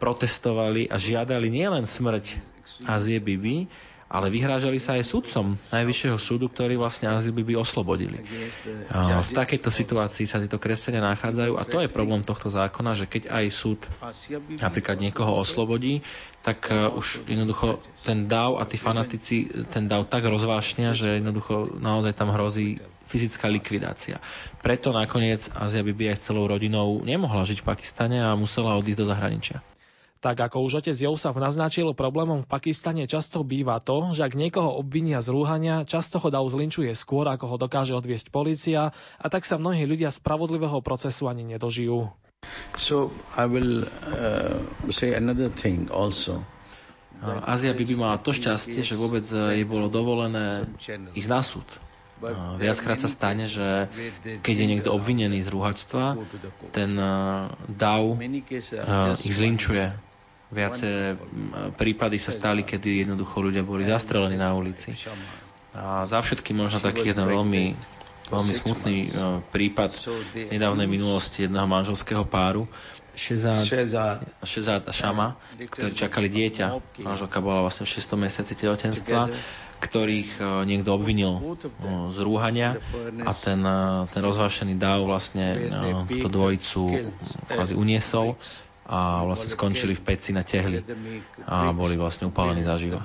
protestovali 0.00 0.88
a 0.88 0.96
žiadali 0.96 1.46
nielen 1.52 1.84
smrť 1.84 2.40
Azie 2.88 3.20
Bibi, 3.20 3.68
ale 4.12 4.28
vyhrážali 4.28 4.76
sa 4.76 5.00
aj 5.00 5.08
sudcom 5.08 5.56
Najvyššieho 5.72 6.20
súdu, 6.20 6.52
ktorí 6.52 6.76
vlastne 6.76 7.08
azyl 7.08 7.32
by, 7.32 7.56
oslobodili. 7.56 8.20
V 8.92 9.30
takejto 9.32 9.72
situácii 9.72 10.28
sa 10.28 10.36
títo 10.36 10.60
kresťania 10.60 11.00
nachádzajú 11.16 11.56
a 11.56 11.64
to 11.64 11.80
je 11.80 11.88
problém 11.88 12.20
tohto 12.20 12.52
zákona, 12.52 12.92
že 12.92 13.08
keď 13.08 13.32
aj 13.32 13.44
súd 13.48 13.80
napríklad 14.60 15.00
niekoho 15.00 15.40
oslobodí, 15.40 16.04
tak 16.44 16.68
uh, 16.68 16.90
už 16.92 17.24
jednoducho 17.24 17.78
ten 18.02 18.26
dav 18.26 18.58
a 18.58 18.66
tí 18.66 18.74
fanatici 18.74 19.46
ten 19.70 19.86
dav 19.86 20.10
tak 20.10 20.26
rozvášnia, 20.26 20.92
že 20.92 21.22
jednoducho 21.22 21.78
naozaj 21.78 22.18
tam 22.18 22.34
hrozí 22.34 22.82
fyzická 23.06 23.46
likvidácia. 23.46 24.18
Preto 24.58 24.90
nakoniec 24.90 25.46
Azia 25.54 25.86
Bibi 25.86 26.10
aj 26.10 26.18
s 26.18 26.26
celou 26.26 26.50
rodinou 26.50 27.00
nemohla 27.06 27.46
žiť 27.46 27.62
v 27.62 27.68
Pakistane 27.68 28.18
a 28.18 28.34
musela 28.34 28.74
odísť 28.74 28.98
do 28.98 29.06
zahraničia. 29.06 29.62
Tak 30.22 30.38
ako 30.38 30.70
už 30.70 30.86
otec 30.86 30.94
Jousaf 30.94 31.34
naznačil, 31.34 31.98
problémom 31.98 32.46
v 32.46 32.50
Pakistane 32.50 33.10
často 33.10 33.42
býva 33.42 33.82
to, 33.82 34.14
že 34.14 34.22
ak 34.22 34.38
niekoho 34.38 34.70
obvinia 34.78 35.18
z 35.18 35.34
rúhania, 35.34 35.82
často 35.82 36.22
ho 36.22 36.30
dav 36.30 36.46
zlinčuje 36.46 36.94
skôr, 36.94 37.26
ako 37.26 37.50
ho 37.50 37.56
dokáže 37.58 37.98
odviesť 37.98 38.30
policia 38.30 38.94
a 38.94 39.26
tak 39.26 39.42
sa 39.42 39.58
mnohí 39.58 39.82
ľudia 39.82 40.14
spravodlivého 40.14 40.78
procesu 40.78 41.26
ani 41.26 41.42
nedožijú. 41.42 42.14
So 42.78 43.10
I 43.34 43.50
will 43.50 43.82
uh, 43.82 44.62
say 44.94 45.18
another 45.18 45.50
thing 45.50 45.90
also. 45.90 46.46
Azia 47.22 47.74
by, 47.74 47.82
by 47.82 47.94
mala 47.98 48.16
to 48.22 48.30
šťastie, 48.30 48.86
že 48.86 48.94
vôbec 48.94 49.26
uh, 49.34 49.50
jej 49.58 49.66
bolo 49.66 49.90
dovolené 49.90 50.70
ísť 51.18 51.30
na 51.30 51.42
súd. 51.42 51.66
Viackrát 52.62 53.02
sa 53.02 53.10
stane, 53.10 53.50
že 53.50 53.90
keď 54.46 54.54
je 54.54 54.66
niekto 54.70 54.94
obvinený 54.94 55.42
z 55.42 55.50
rúhačstva, 55.50 56.14
ten 56.70 56.94
uh, 56.94 57.50
dav 57.66 58.06
uh, 58.06 59.18
ich 59.18 59.34
zlinčuje 59.34 60.11
Viaceré 60.52 61.16
prípady 61.80 62.20
sa 62.20 62.28
stali, 62.28 62.60
kedy 62.60 63.08
jednoducho 63.08 63.40
ľudia 63.40 63.64
boli 63.64 63.88
zastrelení 63.88 64.36
na 64.36 64.52
ulici. 64.52 64.92
A 65.72 66.04
za 66.04 66.20
všetky 66.20 66.52
možno 66.52 66.84
taký 66.84 67.16
jeden 67.16 67.24
veľmi, 67.24 67.72
veľmi 68.28 68.52
smutný 68.52 68.96
e, 69.08 69.40
prípad 69.48 69.90
z 69.96 70.52
nedávnej 70.52 70.84
minulosti 70.84 71.48
jedného 71.48 71.64
manželského 71.64 72.28
páru, 72.28 72.68
Šezad 73.12 74.88
a 74.88 74.92
Šama, 74.92 75.36
ktorí 75.68 75.92
čakali 75.92 76.32
dieťa. 76.32 76.96
Manželka 77.04 77.44
bola 77.44 77.60
vlastne 77.60 77.84
v 77.84 77.92
6. 77.92 78.16
mesiaci 78.16 78.52
tehotenstva, 78.56 79.28
ktorých 79.80 80.30
e, 80.36 80.68
niekto 80.68 80.92
obvinil 80.92 81.40
e, 81.40 81.56
z 82.12 82.18
rúhania 82.20 82.76
a 83.24 83.32
ten, 83.32 83.64
ten 84.12 84.20
rozvášený 84.20 84.76
dáv 84.76 85.08
vlastne 85.08 85.72
túto 86.12 86.28
dvojicu 86.28 87.08
kvázi 87.48 87.72
uniesol 87.72 88.36
a 88.82 89.22
vlastne 89.22 89.50
skončili 89.50 89.94
v 89.94 90.02
peci 90.02 90.34
na 90.34 90.42
tehli 90.42 90.82
a 91.46 91.70
boli 91.70 91.94
vlastne 91.94 92.26
upálení 92.26 92.66
zaživa. 92.66 92.98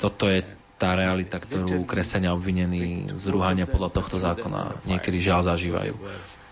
Toto 0.00 0.24
je 0.24 0.40
tá 0.80 0.96
realita, 0.96 1.36
ktorú 1.36 1.84
kresenia 1.84 2.32
obvinení 2.32 3.12
z 3.12 3.24
rúhania 3.28 3.68
podľa 3.68 4.00
tohto 4.00 4.16
zákona 4.16 4.80
niekedy 4.88 5.20
žiaľ 5.20 5.52
zažívajú. 5.52 5.92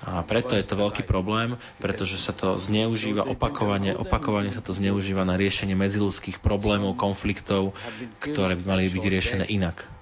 A 0.06 0.22
preto 0.22 0.54
je 0.54 0.62
to 0.62 0.78
veľký 0.78 1.02
problém, 1.08 1.58
pretože 1.82 2.20
sa 2.22 2.30
to 2.30 2.54
zneužíva 2.60 3.26
opakovane, 3.26 3.98
opakovane 3.98 4.54
sa 4.54 4.62
to 4.62 4.70
zneužíva 4.70 5.26
na 5.26 5.34
riešenie 5.34 5.74
medziludských 5.74 6.38
problémov, 6.38 6.94
konfliktov, 6.94 7.74
ktoré 8.22 8.54
by 8.54 8.64
mali 8.78 8.86
byť 8.86 9.04
riešené 9.04 9.44
inak. 9.50 9.97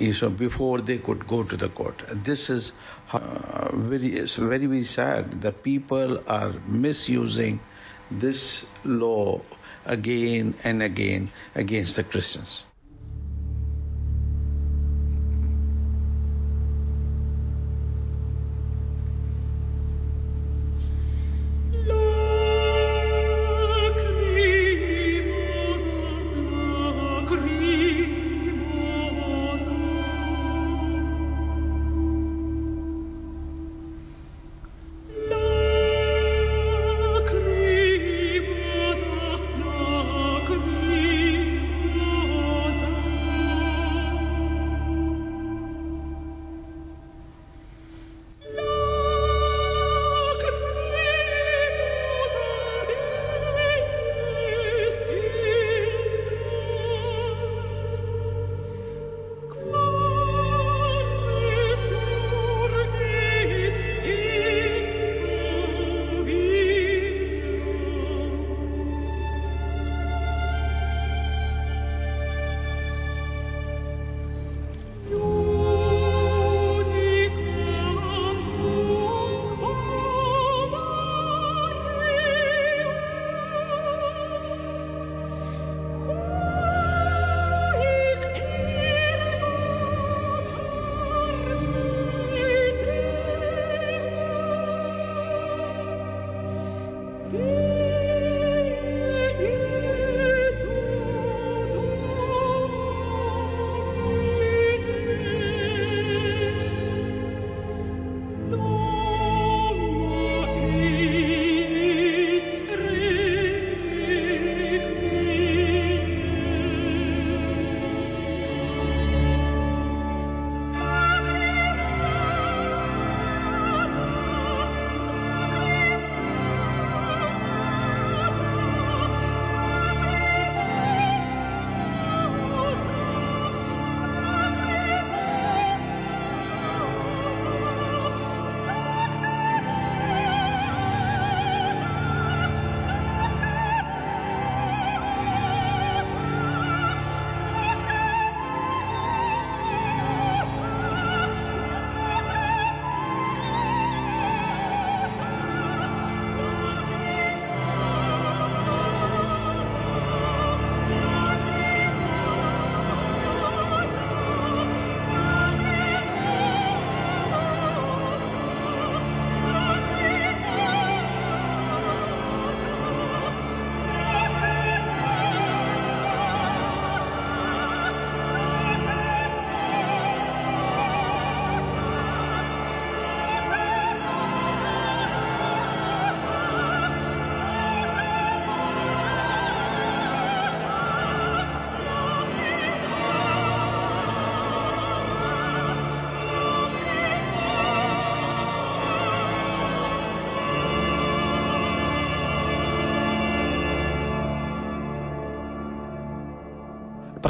So 0.00 0.30
before 0.30 0.80
they 0.80 0.96
could 0.96 1.26
go 1.28 1.42
to 1.44 1.56
the 1.56 1.68
court. 1.68 2.02
This 2.24 2.48
is 2.48 2.72
uh, 3.12 3.68
very, 3.74 4.20
very, 4.20 4.66
very 4.66 4.82
sad 4.82 5.42
that 5.42 5.62
people 5.62 6.22
are 6.26 6.54
misusing 6.66 7.60
this 8.10 8.64
law 8.82 9.42
again 9.84 10.54
and 10.64 10.82
again 10.82 11.30
against 11.54 11.96
the 11.96 12.04
Christians. 12.04 12.64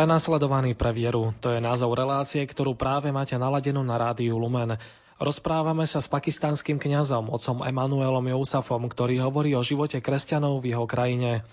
Prenasledovaný 0.00 0.72
pre 0.80 0.96
vieru, 0.96 1.36
to 1.44 1.52
je 1.52 1.60
názov 1.60 1.92
relácie, 1.92 2.40
ktorú 2.48 2.72
práve 2.72 3.12
máte 3.12 3.36
naladenú 3.36 3.84
na 3.84 4.00
rádiu 4.00 4.40
Lumen. 4.40 4.80
Rozprávame 5.20 5.84
sa 5.84 6.00
s 6.00 6.08
pakistanským 6.08 6.80
kňazom, 6.80 7.28
otcom 7.28 7.60
Emanuelom 7.60 8.24
Jousafom, 8.32 8.88
ktorý 8.88 9.20
hovorí 9.20 9.52
o 9.52 9.60
živote 9.60 10.00
kresťanov 10.00 10.64
v 10.64 10.72
jeho 10.72 10.88
krajine. 10.88 11.44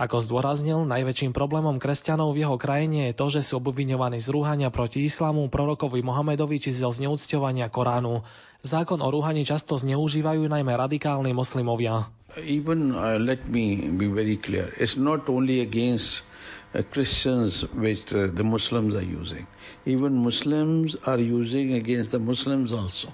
Ako 0.00 0.24
zdôraznil, 0.24 0.88
najväčším 0.88 1.36
problémom 1.36 1.76
kresťanov 1.76 2.32
v 2.32 2.48
jeho 2.48 2.56
krajine 2.56 3.12
je 3.12 3.18
to, 3.20 3.28
že 3.28 3.44
sú 3.44 3.60
obviňovaní 3.60 4.24
z 4.24 4.28
rúhania 4.32 4.72
proti 4.72 5.04
islamu, 5.04 5.52
prorokovi 5.52 6.00
Mohamedovi 6.00 6.64
či 6.64 6.72
zo 6.72 6.88
zneúcťovania 6.88 7.68
Koránu. 7.68 8.24
Zákon 8.64 9.04
o 9.04 9.08
rúhaní 9.12 9.44
často 9.44 9.76
zneužívajú 9.76 10.48
najmä 10.48 10.72
radikálni 10.80 11.36
moslimovia. 11.36 12.08
Even 12.40 12.96
uh, 12.96 13.20
let 13.20 13.44
me 13.44 13.92
be 14.00 14.08
very 14.08 14.40
clear. 14.40 14.72
It's 14.80 14.96
not 14.96 15.28
only 15.28 15.60
against 15.60 16.24
Christians 16.80 17.68
which 17.76 18.12
uh, 18.14 18.32
the 18.32 18.44
Muslims 18.44 18.96
are 18.96 19.04
using. 19.04 19.46
Even 19.84 20.16
Muslims 20.16 20.96
are 21.04 21.18
using 21.20 21.74
against 21.74 22.12
the 22.12 22.18
Muslims 22.18 22.72
also. 22.72 23.12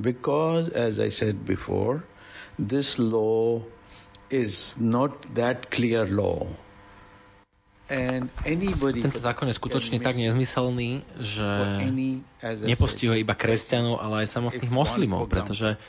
Because, 0.00 0.70
as 0.70 0.98
I 0.98 1.10
said 1.10 1.46
before, 1.46 2.02
this 2.58 2.98
law 2.98 3.62
is 4.30 4.74
not 4.78 5.34
that 5.34 5.70
clear 5.70 6.06
law. 6.06 6.46
Tento 7.88 9.20
zákon 9.22 9.48
je 9.48 9.56
skutočne 9.56 9.96
tak 10.02 10.12
nezmyselný, 10.20 11.00
že 11.16 11.48
nepostihuje 12.44 13.24
iba 13.24 13.32
kresťanov, 13.32 14.04
ale 14.04 14.26
aj 14.26 14.28
samotných 14.28 14.68
moslimov, 14.68 15.24
pretože 15.32 15.80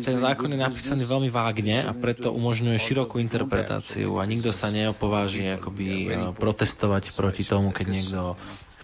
ten 0.00 0.16
zákon 0.16 0.48
je 0.48 0.56
napísaný 0.56 1.04
veľmi 1.04 1.28
vágne 1.28 1.84
a 1.84 1.92
preto 1.92 2.32
umožňuje 2.32 2.80
širokú 2.80 3.20
interpretáciu 3.20 4.16
a 4.16 4.24
nikto 4.24 4.56
sa 4.56 4.72
neopováži 4.72 5.60
akoby 5.60 6.08
protestovať 6.40 7.12
proti 7.12 7.44
tomu, 7.44 7.68
keď 7.68 7.86
niekto 7.92 8.20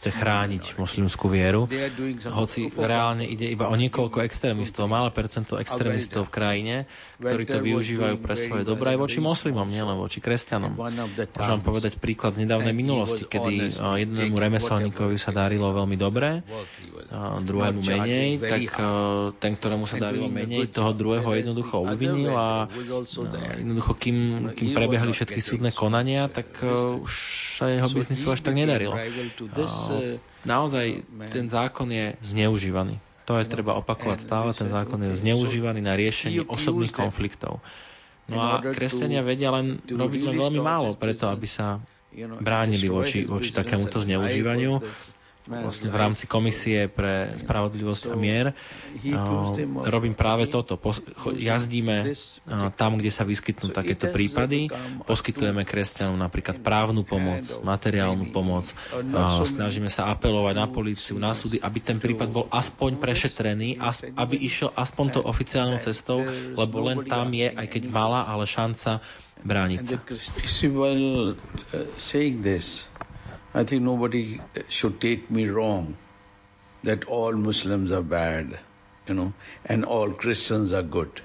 chce 0.06 0.22
chrániť 0.22 0.78
moslimskú 0.78 1.26
vieru, 1.26 1.66
hoci 2.30 2.70
reálne 2.78 3.26
ide 3.26 3.50
iba 3.50 3.66
o 3.66 3.74
niekoľko 3.74 4.22
extrémistov, 4.22 4.86
malé 4.86 5.10
percento 5.10 5.58
extrémistov 5.58 6.30
v 6.30 6.34
krajine, 6.38 6.76
ktorí 7.18 7.42
to 7.42 7.58
využívajú 7.58 8.22
pre 8.22 8.38
svoje 8.38 8.62
dobré 8.62 8.94
aj 8.94 9.02
voči 9.02 9.18
moslimom, 9.18 9.66
nielen 9.66 9.98
voči 9.98 10.22
kresťanom. 10.22 10.78
Môžem 10.78 11.54
vám 11.58 11.64
povedať 11.66 11.98
príklad 11.98 12.38
z 12.38 12.46
nedávnej 12.46 12.70
minulosti, 12.70 13.26
kedy 13.26 13.74
jednému 13.74 14.38
remeselníkovi 14.38 15.18
sa 15.18 15.34
darilo 15.34 15.74
veľmi 15.74 15.98
dobre, 15.98 16.46
druhému 17.42 17.82
menej, 17.82 18.38
tak 18.38 18.62
ten, 19.42 19.52
ktorému 19.58 19.90
sa 19.90 19.98
darilo 19.98 20.30
menej, 20.30 20.70
toho 20.70 20.94
druhého 20.94 21.34
jednoducho 21.34 21.82
obvinil 21.82 22.30
a 22.30 22.70
jednoducho, 23.58 23.92
kým, 23.98 24.18
kým 24.54 24.70
prebiehali 24.70 25.10
všetky 25.10 25.42
súdne 25.42 25.74
konania, 25.74 26.30
tak 26.30 26.62
už 27.02 27.12
sa 27.58 27.74
jeho 27.74 27.90
biznisu 27.90 28.30
až 28.30 28.46
tak 28.46 28.54
nedarilo. 28.54 28.94
Naozaj 30.46 30.86
ten 31.34 31.46
zákon 31.50 31.90
je 31.90 32.14
zneužívaný. 32.22 33.02
To 33.26 33.42
je 33.42 33.46
treba 33.50 33.74
opakovať 33.74 34.18
stále, 34.22 34.54
ten 34.54 34.70
zákon 34.70 35.02
je 35.02 35.18
zneužívaný 35.18 35.82
na 35.82 35.98
riešenie 35.98 36.46
osobných 36.46 36.94
konfliktov. 36.94 37.58
No 38.30 38.38
a 38.38 38.62
kresťania 38.62 39.22
vedia 39.22 39.50
len 39.50 39.82
robiť 39.82 40.20
len 40.22 40.34
veľmi 40.38 40.60
málo 40.62 40.94
preto, 40.94 41.26
aby 41.30 41.46
sa 41.46 41.82
bránili 42.40 42.86
voči, 42.86 43.26
voči 43.26 43.50
takémuto 43.50 43.98
zneužívaniu 43.98 44.80
vlastne 45.46 45.88
v 45.88 45.96
rámci 45.96 46.26
komisie 46.26 46.90
pre 46.90 47.38
spravodlivosť 47.38 48.10
a 48.10 48.16
mier. 48.18 48.46
robím 49.86 50.18
práve 50.18 50.50
toto. 50.50 50.74
Jazdíme 51.32 52.10
tam, 52.74 52.98
kde 52.98 53.10
sa 53.14 53.22
vyskytnú 53.22 53.70
takéto 53.70 54.10
prípady, 54.10 54.66
poskytujeme 55.06 55.62
kresťanom 55.62 56.18
napríklad 56.18 56.60
právnu 56.60 57.06
pomoc, 57.06 57.46
materiálnu 57.62 58.34
pomoc, 58.34 58.66
snažíme 59.46 59.88
sa 59.88 60.10
apelovať 60.10 60.54
na 60.58 60.66
políciu, 60.66 61.16
na 61.22 61.32
súdy, 61.32 61.62
aby 61.62 61.78
ten 61.78 62.02
prípad 62.02 62.28
bol 62.30 62.46
aspoň 62.50 62.98
prešetrený, 62.98 63.78
aby 64.18 64.36
išiel 64.36 64.74
aspoň 64.74 65.20
tou 65.20 65.24
oficiálnou 65.24 65.78
cestou, 65.78 66.26
lebo 66.58 66.76
len 66.82 67.06
tam 67.06 67.30
je, 67.30 67.48
aj 67.54 67.66
keď 67.70 67.82
malá, 67.88 68.26
ale 68.26 68.44
šanca 68.50 68.98
brániť 69.44 69.80
sa. 69.86 69.96
I 73.56 73.64
think 73.64 73.82
nobody 73.82 74.38
should 74.68 75.00
take 75.00 75.30
me 75.30 75.48
wrong 75.48 75.96
that 76.82 77.04
all 77.04 77.32
Muslims 77.32 77.90
are 77.90 78.02
bad, 78.02 78.58
you 79.08 79.14
know, 79.14 79.32
and 79.64 79.86
all 79.86 80.12
Christians 80.12 80.74
are 80.74 80.82
good. 80.82 81.22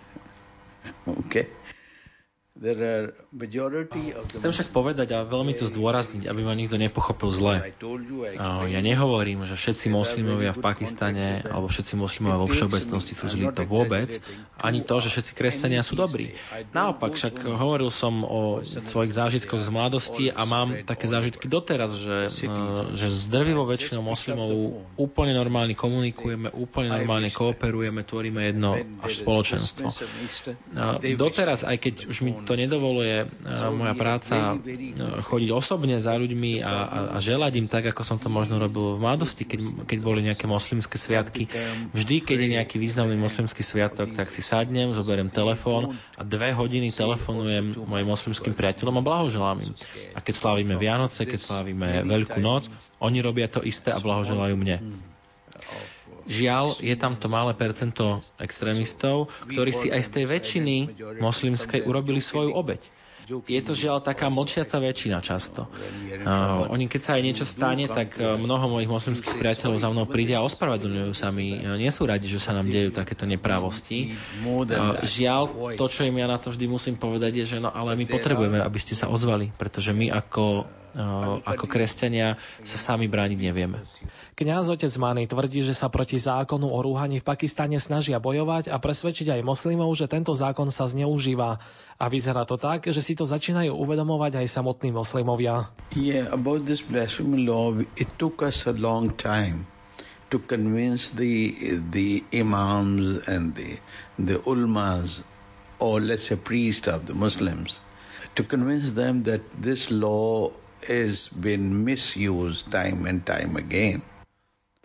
okay? 1.08 1.48
Chcem 2.62 4.52
však 4.54 4.70
povedať 4.70 5.18
a 5.18 5.26
veľmi 5.26 5.58
to 5.58 5.66
zdôrazniť, 5.66 6.30
aby 6.30 6.46
ma 6.46 6.54
nikto 6.54 6.78
nepochopil 6.78 7.34
zle. 7.34 7.74
Ja 8.70 8.80
nehovorím, 8.86 9.50
že 9.50 9.58
všetci 9.58 9.90
moslimovia 9.90 10.54
v 10.54 10.62
Pakistane 10.62 11.42
alebo 11.42 11.66
všetci 11.66 11.98
moslimovia 11.98 12.38
vo 12.38 12.46
všeobecnosti 12.46 13.18
sú 13.18 13.26
zlí. 13.34 13.50
To 13.58 13.66
vôbec. 13.66 14.22
Ani 14.62 14.86
to, 14.86 15.02
že 15.02 15.10
všetci 15.10 15.32
kresťania 15.34 15.82
sú 15.82 15.98
dobrí. 15.98 16.38
Naopak, 16.70 17.18
však 17.18 17.42
hovoril 17.50 17.90
som 17.90 18.22
o 18.22 18.62
svojich 18.62 19.18
zážitkoch 19.18 19.66
z 19.66 19.70
mladosti 19.74 20.26
a 20.30 20.46
mám 20.46 20.86
také 20.86 21.10
zážitky 21.10 21.50
doteraz, 21.50 21.98
že, 21.98 22.30
že 22.94 23.08
s 23.10 23.26
drvivou 23.26 23.66
väčšinou 23.66 24.06
moslimov 24.06 24.86
úplne 25.02 25.34
normálne 25.34 25.74
komunikujeme, 25.74 26.54
úplne 26.54 26.94
normálne 26.94 27.34
kooperujeme, 27.34 28.06
tvoríme 28.06 28.54
jedno 28.54 28.78
až 29.02 29.26
spoločenstvo. 29.26 29.90
Doteraz, 31.18 31.66
aj 31.66 31.78
keď 31.82 32.06
už 32.06 32.18
mi 32.22 32.38
to 32.46 32.51
to 32.52 32.60
nedovoluje 32.60 33.32
moja 33.72 33.96
práca 33.96 34.60
chodiť 35.24 35.50
osobne 35.56 35.96
za 36.04 36.20
ľuďmi 36.20 36.60
a, 36.60 36.68
a, 36.68 37.00
a 37.16 37.18
želať 37.24 37.64
im 37.64 37.68
tak, 37.72 37.88
ako 37.88 38.04
som 38.04 38.20
to 38.20 38.28
možno 38.28 38.60
robil 38.60 39.00
v 39.00 39.08
mladosti, 39.08 39.48
keď, 39.48 39.88
keď 39.88 39.98
boli 40.04 40.20
nejaké 40.28 40.52
moslimské 40.52 41.00
sviatky. 41.00 41.48
Vždy, 41.96 42.20
keď 42.20 42.38
je 42.44 42.50
nejaký 42.60 42.76
významný 42.76 43.16
moslimský 43.16 43.64
sviatok, 43.64 44.12
tak 44.20 44.28
si 44.36 44.44
sadnem, 44.44 44.92
zoberiem 44.92 45.32
telefón 45.32 45.96
a 46.20 46.28
dve 46.28 46.52
hodiny 46.52 46.92
telefonujem 46.92 47.72
mojim 47.88 48.08
moslimským 48.12 48.52
priateľom 48.52 49.00
a 49.00 49.06
blahoželám 49.08 49.64
im. 49.64 49.72
A 50.12 50.20
keď 50.20 50.36
slávime 50.36 50.76
Vianoce, 50.76 51.24
keď 51.24 51.40
slávime 51.40 52.04
Veľkú 52.04 52.44
noc, 52.44 52.68
oni 53.00 53.24
robia 53.24 53.48
to 53.48 53.64
isté 53.64 53.96
a 53.96 54.04
blahoželajú 54.04 54.60
mne. 54.60 55.08
Žiaľ, 56.28 56.82
je 56.82 56.96
tam 56.98 57.18
to 57.18 57.28
malé 57.32 57.54
percento 57.58 58.22
extrémistov, 58.38 59.32
ktorí 59.50 59.72
si 59.74 59.88
aj 59.90 60.02
z 60.06 60.10
tej 60.20 60.26
väčšiny 60.30 60.76
moslimskej 61.18 61.86
urobili 61.86 62.22
svoju 62.22 62.54
obeď. 62.54 62.82
Je 63.30 63.62
to 63.62 63.74
žiaľ 63.78 64.02
taká 64.02 64.28
mlčiaca 64.28 64.78
väčšina 64.82 65.20
často. 65.20 65.68
Uh, 65.68 66.68
oni 66.72 66.90
keď 66.90 67.02
sa 67.02 67.12
aj 67.18 67.24
niečo 67.24 67.46
stane, 67.46 67.86
tak 67.88 68.18
uh, 68.18 68.36
mnoho 68.36 68.78
mojich 68.78 68.90
moslimských 68.90 69.38
priateľov 69.38 69.78
za 69.80 69.90
mnou 69.94 70.06
príde 70.10 70.34
a 70.34 70.46
ospravedlňujú 70.46 71.14
sa 71.14 71.30
mi. 71.30 71.56
Nie 71.80 71.92
sú 71.94 72.10
radi, 72.10 72.26
že 72.28 72.42
sa 72.42 72.52
nám 72.52 72.68
dejú 72.68 72.92
takéto 72.92 73.30
neprávosti. 73.30 74.18
Uh, 74.42 74.98
žiaľ, 75.06 75.76
to, 75.78 75.86
čo 75.88 76.08
im 76.08 76.18
ja 76.18 76.28
na 76.28 76.42
to 76.42 76.52
vždy 76.54 76.66
musím 76.68 76.96
povedať, 76.98 77.44
je, 77.44 77.56
že 77.56 77.58
no, 77.62 77.70
ale 77.70 77.94
my 77.96 78.06
potrebujeme, 78.10 78.60
aby 78.60 78.80
ste 78.82 78.98
sa 78.98 79.08
ozvali, 79.08 79.54
pretože 79.56 79.94
my 79.94 80.12
ako 80.12 80.66
ako 81.48 81.66
kresťania 81.72 82.36
sa 82.68 82.78
sami 82.92 83.08
brániť 83.08 83.40
nevieme. 83.40 83.80
Kňaz 84.36 84.74
otec 84.74 84.92
Mani 85.00 85.24
tvrdí, 85.30 85.64
že 85.64 85.72
sa 85.72 85.88
proti 85.88 86.20
zákonu 86.20 86.68
o 86.68 86.80
rúhaní 86.84 87.24
v 87.24 87.28
Pakistane 87.28 87.80
snažia 87.80 88.20
bojovať 88.20 88.68
a 88.68 88.76
presvedčiť 88.82 89.40
aj 89.40 89.46
moslimov, 89.46 89.94
že 89.96 90.12
tento 90.12 90.36
zákon 90.36 90.68
sa 90.68 90.90
zneužíva. 90.90 91.62
A 92.02 92.06
vyzerá 92.10 92.44
to 92.50 92.58
tak, 92.58 92.90
že 92.90 92.98
si 93.00 93.11
to 93.16 93.26
začínajú 93.28 93.74
uvedomovať 93.76 94.44
aj 94.44 94.48
samotní 94.48 94.96
moslimovia. 94.96 95.70
Yeah, 95.96 96.32
about 96.32 96.66
this 96.66 96.82
blasphemy 96.82 97.44
law, 97.44 97.76
it 97.96 98.10
took 98.16 98.42
us 98.42 98.66
a 98.68 98.76
long 98.76 99.16
time 99.16 99.68
to 100.32 100.40
convince 100.40 101.12
the 101.12 101.52
the 101.92 102.24
imams 102.32 103.28
and 103.28 103.52
the 103.52 103.78
the 104.16 104.40
ulmas 104.48 105.28
or 105.80 106.00
let's 106.00 106.32
say 106.32 106.40
priests 106.40 106.88
of 106.88 107.04
the 107.06 107.14
Muslims 107.14 107.84
to 108.36 108.44
convince 108.44 108.92
them 108.92 109.24
that 109.24 109.42
this 109.52 109.92
law 109.92 110.52
has 110.88 111.28
been 111.28 111.84
misused 111.84 112.72
time 112.72 113.06
and 113.06 113.26
time 113.26 113.56
again. 113.56 114.02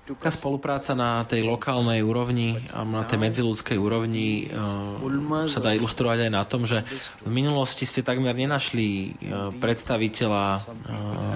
Tá 0.07 0.31
spolupráca 0.31 0.95
na 0.95 1.27
tej 1.27 1.43
lokálnej 1.43 1.99
úrovni 2.07 2.63
a 2.71 2.87
na 2.87 3.03
tej 3.03 3.19
medziludskej 3.19 3.75
úrovni 3.75 4.47
uh, 4.55 5.51
sa 5.51 5.59
dá 5.59 5.75
ilustrovať 5.75 6.31
aj 6.31 6.33
na 6.33 6.47
tom, 6.47 6.63
že 6.63 6.87
v 7.27 7.31
minulosti 7.35 7.83
ste 7.83 8.07
takmer 8.07 8.31
nenašli 8.39 8.87
uh, 8.87 9.51
predstaviteľa 9.59 10.47
uh, 10.55 10.63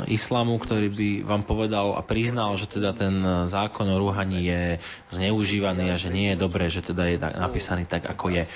islamu, 0.06 0.54
ktorý 0.62 0.86
by 0.86 1.08
vám 1.26 1.42
povedal 1.42 1.98
a 1.98 2.02
priznal, 2.06 2.54
že 2.54 2.70
teda 2.70 2.94
ten 2.94 3.18
zákon 3.50 3.90
o 3.90 3.98
rúhaní 3.98 4.46
je 4.46 4.62
zneužívaný 5.10 5.90
a 5.90 5.98
že 5.98 6.14
nie 6.14 6.30
je 6.30 6.38
dobré, 6.38 6.70
že 6.70 6.86
teda 6.86 7.10
je 7.10 7.18
napísaný 7.18 7.90
tak, 7.90 8.06
ako 8.06 8.30
je. 8.30 8.46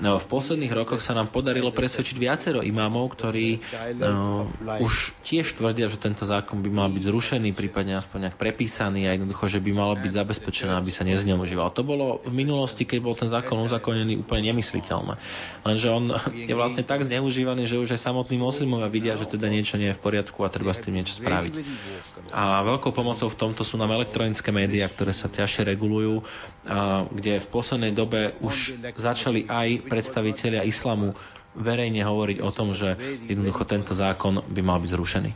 No, 0.00 0.16
v 0.16 0.24
posledných 0.24 0.72
rokoch 0.72 1.04
sa 1.04 1.12
nám 1.12 1.28
podarilo 1.28 1.68
presvedčiť 1.68 2.16
viacero 2.16 2.64
imámov, 2.64 3.12
ktorí 3.12 3.60
no, 4.00 4.48
už 4.80 5.12
tiež 5.20 5.52
tvrdia, 5.60 5.92
že 5.92 6.00
tento 6.00 6.24
zákon 6.24 6.64
by 6.64 6.70
mal 6.72 6.88
byť 6.88 7.12
zrušený, 7.12 7.52
prípadne 7.52 8.00
aspoň 8.00 8.28
nejak 8.28 8.36
prepísaný 8.40 9.04
a 9.04 9.12
jednoducho, 9.12 9.52
že 9.52 9.60
by 9.60 9.70
malo 9.76 9.92
byť 10.00 10.12
zabezpečené, 10.16 10.72
aby 10.80 10.88
sa 10.88 11.04
nezneužíval. 11.04 11.76
To 11.76 11.84
bolo 11.84 12.24
v 12.24 12.32
minulosti, 12.32 12.88
keď 12.88 12.98
bol 13.04 13.12
ten 13.12 13.28
zákon 13.28 13.60
uzakonený, 13.60 14.24
úplne 14.24 14.56
nemysliteľné. 14.56 15.20
Lenže 15.60 15.88
on 15.92 16.16
je 16.32 16.54
vlastne 16.56 16.88
tak 16.88 17.04
zneužívaný, 17.04 17.68
že 17.68 17.76
už 17.76 17.92
aj 17.92 18.00
samotní 18.00 18.40
moslimovia 18.40 18.88
vidia, 18.88 19.20
že 19.20 19.28
teda 19.28 19.52
niečo 19.52 19.76
nie 19.76 19.92
je 19.92 19.98
v 20.00 20.04
poriadku 20.08 20.40
a 20.40 20.48
treba 20.48 20.72
s 20.72 20.80
tým 20.80 21.04
niečo 21.04 21.20
spraviť. 21.20 21.60
A 22.32 22.64
veľkou 22.64 22.96
pomocou 22.96 23.28
v 23.28 23.36
tomto 23.36 23.60
sú 23.60 23.76
nám 23.76 23.92
elektronické 23.92 24.48
médiá, 24.56 24.88
ktoré 24.88 25.12
sa 25.12 25.28
ťažšie 25.28 25.68
regulujú, 25.68 26.24
a 26.64 27.04
kde 27.12 27.44
v 27.44 27.48
poslednej 27.52 27.92
dobe 27.92 28.32
už 28.40 28.80
začali 28.96 29.44
aj 29.44 29.81
predstavitelia 29.86 30.62
islamu 30.62 31.14
verejne 31.58 32.00
hovoriť 32.00 32.38
o 32.40 32.50
tom, 32.50 32.72
že 32.72 32.96
jednoducho 33.28 33.68
tento 33.68 33.92
zákon 33.92 34.40
by 34.48 34.60
mal 34.64 34.80
byť 34.80 34.90
zrušený. 34.92 35.32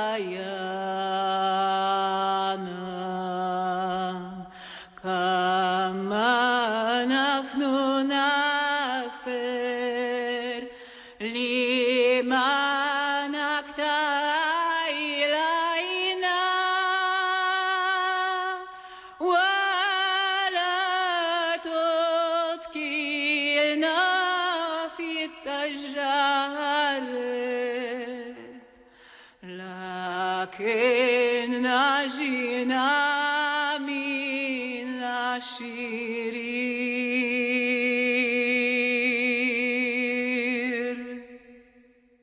الآيات 0.00 1.79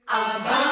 Abba. 0.10 0.67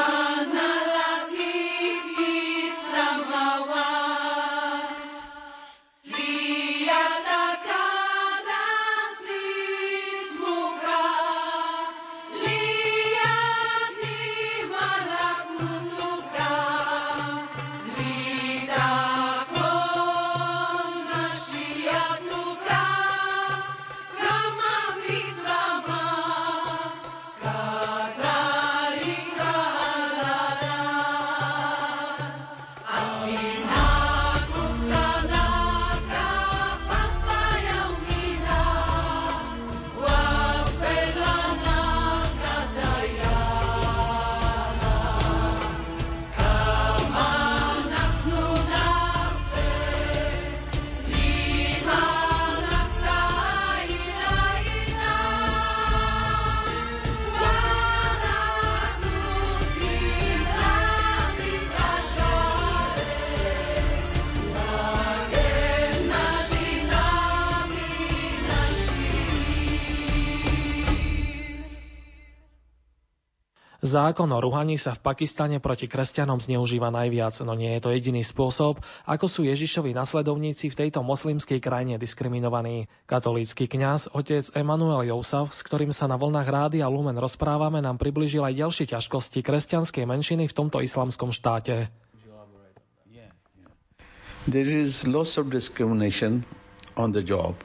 Zákon 73.96 74.28
o 74.28 74.44
ruhaní 74.44 74.76
sa 74.76 74.92
v 74.92 75.08
Pakistane 75.08 75.64
proti 75.64 75.88
kresťanom 75.88 76.44
zneužíva 76.44 76.92
najviac, 76.92 77.32
no 77.48 77.56
nie 77.56 77.80
je 77.80 77.88
to 77.88 77.96
jediný 77.96 78.28
spôsob, 78.28 78.84
ako 79.08 79.24
sú 79.24 79.48
Ježišovi 79.48 79.96
nasledovníci 79.96 80.68
v 80.68 80.76
tejto 80.84 81.00
moslimskej 81.00 81.64
krajine 81.64 81.96
diskriminovaní. 81.96 82.92
Katolícky 83.08 83.72
kňaz, 83.72 84.12
otec 84.12 84.52
Emanuel 84.52 85.08
Jousaf, 85.08 85.56
s 85.56 85.64
ktorým 85.64 85.96
sa 85.96 86.12
na 86.12 86.20
vlnách 86.20 86.76
a 86.76 86.92
Lumen 86.92 87.16
rozprávame, 87.16 87.80
nám 87.80 87.96
približil 87.96 88.44
aj 88.44 88.68
ďalšie 88.68 88.86
ťažkosti 88.92 89.40
kresťanskej 89.40 90.04
menšiny 90.04 90.52
v 90.52 90.58
tomto 90.60 90.84
islamskom 90.84 91.32
štáte. 91.32 91.88
There 94.44 94.68
is 94.68 95.08
lots 95.08 95.40
of 95.40 95.48
discrimination 95.48 96.44
on 97.00 97.16
the 97.16 97.24
job. 97.24 97.56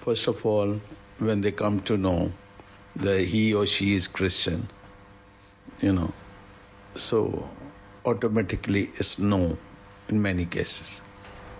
First 0.00 0.32
of 0.32 0.40
all, 0.48 0.80
when 1.20 1.44
they 1.44 1.52
come 1.52 1.84
to 1.92 2.00
know 2.00 2.32
that 2.96 3.20
he 3.28 3.52
or 3.52 3.68
she 3.68 4.00
is 4.00 4.08
Christian, 4.08 4.64
you 5.80 5.92
know. 5.92 6.10
So 6.94 7.48
automatically 8.04 8.92
it's 8.94 9.18
no 9.18 9.56
in 10.08 10.20
many 10.20 10.46
cases. 10.46 11.02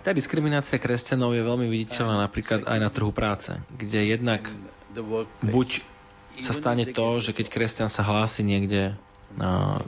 Tá 0.05 0.13
diskriminácia 0.13 0.77
kresťanov 0.77 1.33
je 1.33 1.41
veľmi 1.41 1.65
viditeľná 1.65 2.21
napríklad 2.29 2.69
aj 2.69 2.77
na 2.77 2.89
trhu 2.93 3.09
práce, 3.09 3.57
kde 3.73 4.13
jednak 4.13 4.45
buď 5.41 5.81
sa 6.45 6.53
stane 6.53 6.85
to, 6.85 7.07
že 7.25 7.33
keď 7.33 7.49
kresťan 7.49 7.89
sa 7.89 8.05
hlási 8.05 8.45
niekde 8.45 8.93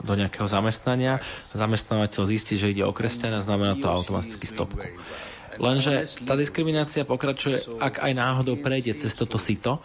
do 0.02 0.14
nejakého 0.18 0.50
zamestnania, 0.50 1.22
zamestnávateľ 1.54 2.22
zistí, 2.28 2.58
že 2.58 2.74
ide 2.74 2.82
o 2.82 2.90
kresťana, 2.90 3.40
znamená 3.40 3.78
to 3.78 3.86
automaticky 3.86 4.44
stopku. 4.44 4.82
Lenže 5.58 6.18
tá 6.26 6.34
diskriminácia 6.34 7.06
pokračuje, 7.06 7.78
ak 7.78 8.02
aj 8.02 8.12
náhodou 8.14 8.58
prejde 8.58 8.98
cez 8.98 9.14
toto 9.14 9.38
sito 9.38 9.78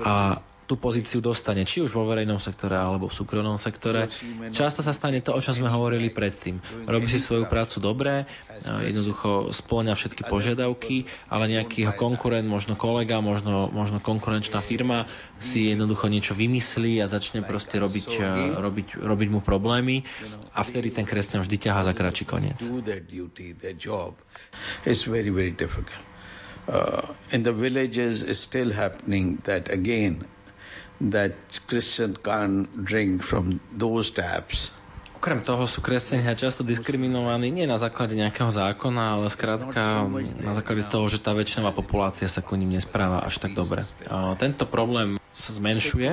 a 0.00 0.40
tú 0.70 0.78
pozíciu 0.78 1.18
dostane, 1.18 1.66
či 1.66 1.82
už 1.82 1.90
vo 1.90 2.06
verejnom 2.06 2.38
sektore 2.38 2.78
alebo 2.78 3.10
v 3.10 3.14
súkromnom 3.18 3.58
sektore. 3.58 4.06
Často 4.54 4.86
sa 4.86 4.94
stane 4.94 5.18
to, 5.18 5.34
o 5.34 5.42
čom 5.42 5.58
sme 5.58 5.66
hovorili 5.66 6.14
predtým. 6.14 6.62
Robí 6.86 7.10
si 7.10 7.18
svoju 7.18 7.50
prácu 7.50 7.82
dobre, 7.82 8.30
jednoducho 8.62 9.50
spĺňa 9.50 9.98
všetky 9.98 10.30
požiadavky, 10.30 11.10
ale 11.26 11.50
nejaký 11.58 11.90
konkurent, 11.98 12.46
možno 12.46 12.78
kolega, 12.78 13.18
možno, 13.18 13.66
možno 13.74 13.98
konkurenčná 13.98 14.62
firma 14.62 15.10
si 15.42 15.74
jednoducho 15.74 16.06
niečo 16.06 16.38
vymyslí 16.38 17.02
a 17.02 17.10
začne 17.10 17.42
proste 17.42 17.82
robiť, 17.82 18.22
robiť, 18.54 18.88
robiť 19.02 19.28
mu 19.34 19.42
problémy 19.42 20.06
a 20.54 20.62
vtedy 20.62 20.94
ten 20.94 21.02
kresťan 21.02 21.42
vždy 21.42 21.66
ťahá 21.66 21.82
za 21.82 21.98
kračí 21.98 22.22
koniec. 22.22 22.62
It's 24.86 25.02
very, 25.02 25.34
very 25.34 25.50
difficult. 25.50 25.98
uh, 26.68 27.02
in 27.32 27.42
the 27.42 27.52
villages 27.52 28.22
is 28.22 28.38
still 28.38 28.70
happening 28.70 29.42
that 29.44 29.70
again 29.70 30.24
that 31.00 31.32
Christian 31.64 32.16
can't 32.20 32.68
drink 32.76 33.24
from 33.24 33.60
those 33.72 34.12
taps. 34.12 34.76
Okrem 35.20 35.44
toho 35.44 35.68
sú 35.68 35.84
kresťania 35.84 36.32
často 36.32 36.64
diskriminovaní 36.64 37.52
nie 37.52 37.68
na 37.68 37.76
základe 37.76 38.16
nejakého 38.16 38.48
zákona, 38.48 39.20
ale 39.20 39.28
skrátka 39.28 40.08
na 40.40 40.56
základe 40.56 40.88
toho, 40.88 41.12
že 41.12 41.20
tá 41.20 41.36
väčšinová 41.36 41.76
populácia 41.76 42.24
sa 42.24 42.40
ku 42.40 42.56
ním 42.56 42.80
nespráva 42.80 43.20
až 43.20 43.36
tak 43.36 43.52
dobre. 43.52 43.84
Tento 44.40 44.64
problém 44.64 45.19
sa 45.40 45.56
zmenšuje 45.56 46.10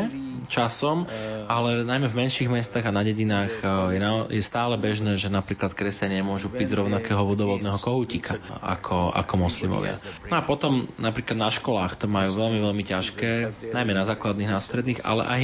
časom, 0.47 1.03
ale 1.51 1.83
najmä 1.83 2.07
v 2.07 2.19
menších 2.25 2.47
mestách 2.47 2.87
a 2.87 2.95
na 2.95 3.03
dedinách 3.03 3.51
e, 3.59 3.99
je, 4.31 4.41
stále 4.41 4.79
bežné, 4.79 5.19
že 5.19 5.27
napríklad 5.27 5.75
kresťania 5.75 6.23
nemôžu 6.23 6.47
piť 6.47 6.71
z 6.71 6.77
rovnakého 6.79 7.19
vodovodného 7.19 7.75
kohútika 7.77 8.39
ako, 8.63 9.11
ako 9.11 9.33
moslimovia. 9.35 9.99
No 10.31 10.39
a 10.39 10.41
potom 10.41 10.87
napríklad 10.95 11.35
na 11.35 11.51
školách 11.51 11.99
to 11.99 12.07
majú 12.07 12.39
veľmi, 12.39 12.63
veľmi 12.63 12.83
ťažké, 12.87 13.31
najmä 13.75 13.91
na 13.91 14.07
základných, 14.07 14.49
na 14.49 14.63
stredných, 14.63 15.03
ale 15.03 15.23
aj, 15.27 15.41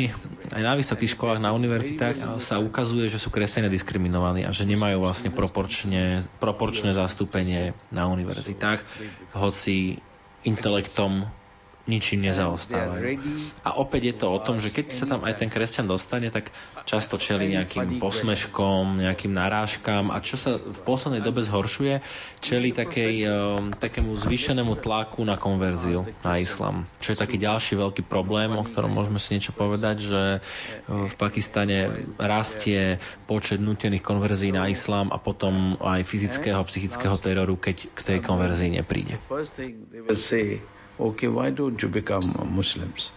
aj 0.56 0.62
na 0.63 0.74
vysokých 0.80 1.13
školách, 1.19 1.43
na 1.43 1.52
univerzitách 1.52 2.39
sa 2.39 2.63
ukazuje, 2.63 3.12
že 3.12 3.19
sú 3.19 3.28
kresťania 3.28 3.67
diskriminovaní 3.67 4.48
a 4.48 4.56
že 4.56 4.63
nemajú 4.63 5.04
vlastne 5.04 5.30
proporčne, 5.36 6.24
proporčné 6.39 6.96
zastúpenie 6.96 7.76
na 7.91 8.08
univerzitách, 8.08 8.80
hoci 9.36 10.00
intelektom 10.48 11.28
ničím 11.84 12.24
nezaostávajú. 12.24 13.19
A 13.67 13.76
opäť 13.76 14.02
je 14.12 14.15
to 14.24 14.28
o 14.32 14.39
tom, 14.39 14.63
že 14.63 14.72
keď 14.72 14.86
sa 14.96 15.04
tam 15.04 15.28
aj 15.28 15.36
ten 15.36 15.52
kresťan 15.52 15.84
dostane, 15.84 16.32
tak 16.32 16.48
často 16.88 17.19
čeli 17.19 17.52
nejakým 17.52 18.00
posmeškom, 18.00 19.04
nejakým 19.04 19.36
narážkam. 19.36 20.08
A 20.08 20.24
čo 20.24 20.39
sa 20.39 20.56
v 20.56 20.80
poslednej 20.88 21.19
dobe 21.19 21.43
zhoršuje, 21.43 22.00
čeli 22.39 22.72
takej, 22.72 23.13
um, 23.28 23.76
takému 23.76 24.15
zvýšenému 24.15 24.80
tlaku 24.80 25.28
na 25.28 25.36
konverziu 25.36 26.08
na 26.24 26.39
islam. 26.39 26.88
Čo 27.04 27.15
je 27.15 27.17
taký 27.19 27.36
ďalší 27.36 27.76
veľký 27.76 28.08
problém, 28.08 28.56
o 28.56 28.63
ktorom 28.63 28.96
môžeme 28.96 29.19
si 29.19 29.36
niečo 29.36 29.52
povedať, 29.52 30.08
že 30.08 30.24
uh, 30.39 31.12
v 31.12 31.13
Pakistane 31.19 31.91
rastie 32.15 33.04
počet 33.28 33.60
nutených 33.60 34.04
konverzií 34.04 34.56
na 34.56 34.72
islám 34.72 35.12
a 35.12 35.19
potom 35.19 35.76
aj 35.84 36.08
fyzického, 36.08 36.63
psychického 36.63 37.19
teroru, 37.19 37.60
keď 37.60 37.91
k 37.91 38.00
tej 38.00 38.19
konverzii 38.24 38.80
nepríde 38.80 39.19
okay, 41.00 41.28
why 41.28 41.50
don't 41.50 41.82
you 41.82 41.90
become 41.90 42.26
Muslims? 42.54 43.12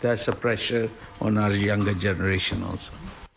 That's 0.00 0.28
a 0.28 0.32
pressure 0.32 0.90
on 1.20 1.38
our 1.38 1.52
younger 1.52 1.94
generation 1.94 2.62
also. 2.62 2.92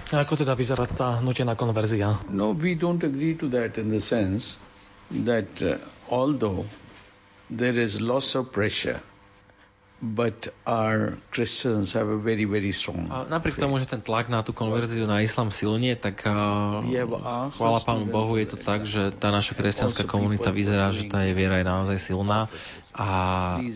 Ako 0.07 0.39
teda 0.39 0.55
vyzerá 0.55 0.87
tá 0.87 1.19
nutená 1.19 1.59
konverzia? 1.59 2.15
No, 2.31 2.55
we 2.55 2.79
don't 2.79 3.03
agree 3.03 3.35
to 3.43 3.51
that 3.51 3.75
in 3.75 3.91
the 3.91 3.99
sense 3.99 4.55
that 5.11 5.47
uh, 5.59 5.83
although 6.07 6.63
there 7.51 7.75
is 7.75 7.99
lots 7.99 8.35
of 8.35 8.55
pressure 8.55 9.03
But 9.97 10.53
our 10.69 11.17
Christians 11.33 11.97
have 11.97 12.05
a 12.05 12.21
very, 12.21 12.45
very 12.45 12.69
strong 12.69 13.09
a 13.09 13.25
napriek 13.25 13.57
tomu, 13.57 13.81
že 13.81 13.89
ten 13.89 14.01
tlak 14.01 14.29
na 14.29 14.45
tú 14.45 14.53
konverziu 14.53 15.09
na 15.09 15.25
islam 15.25 15.49
silnie, 15.49 15.97
tak 15.97 16.21
uh, 16.21 16.85
chvála 17.53 17.79
Pánu 17.81 18.05
Bohu 18.05 18.37
je 18.37 18.47
to 18.49 18.57
tak, 18.61 18.85
že 18.85 19.09
tá 19.17 19.33
naša 19.33 19.57
kresťanská 19.57 20.05
komunita 20.05 20.53
vyzerá, 20.53 20.93
že 20.93 21.09
tá 21.09 21.25
je 21.25 21.33
viera 21.33 21.57
je 21.61 21.65
naozaj 21.65 21.97
silná. 21.97 22.45
a 22.97 23.09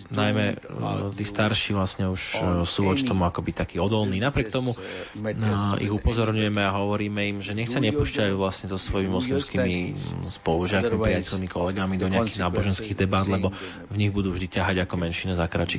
najmä 0.10 0.58
uh, 0.66 1.14
tí 1.14 1.22
starší 1.22 1.78
vlastne 1.78 2.10
už 2.10 2.22
uh, 2.42 2.42
sú 2.66 2.90
voči 2.90 3.06
tomu 3.06 3.22
akoby 3.30 3.54
takí 3.54 3.78
odolní. 3.78 4.18
Napriek 4.18 4.50
tomu 4.50 4.74
uh, 4.74 5.78
ich 5.78 5.94
upozorňujeme 5.94 6.58
a 6.58 6.74
hovoríme 6.74 7.30
im, 7.30 7.38
že 7.38 7.54
nech 7.54 7.70
sa 7.70 7.78
nepúšťajú 7.78 8.34
vlastne 8.34 8.74
so 8.74 8.82
svojimi 8.82 9.14
moslimskými 9.14 9.94
spolužiakmi, 10.26 10.98
priateľmi, 10.98 11.46
kolegami 11.46 12.02
do 12.02 12.10
nejakých 12.10 12.42
náboženských 12.42 12.98
debát, 12.98 13.30
lebo 13.30 13.54
v 13.94 13.96
nich 13.96 14.10
budú 14.10 14.34
vždy 14.34 14.58
ťahať 14.58 14.90
ako 14.90 14.96
menšina 14.98 15.38
za 15.38 15.46
kračí 15.46 15.78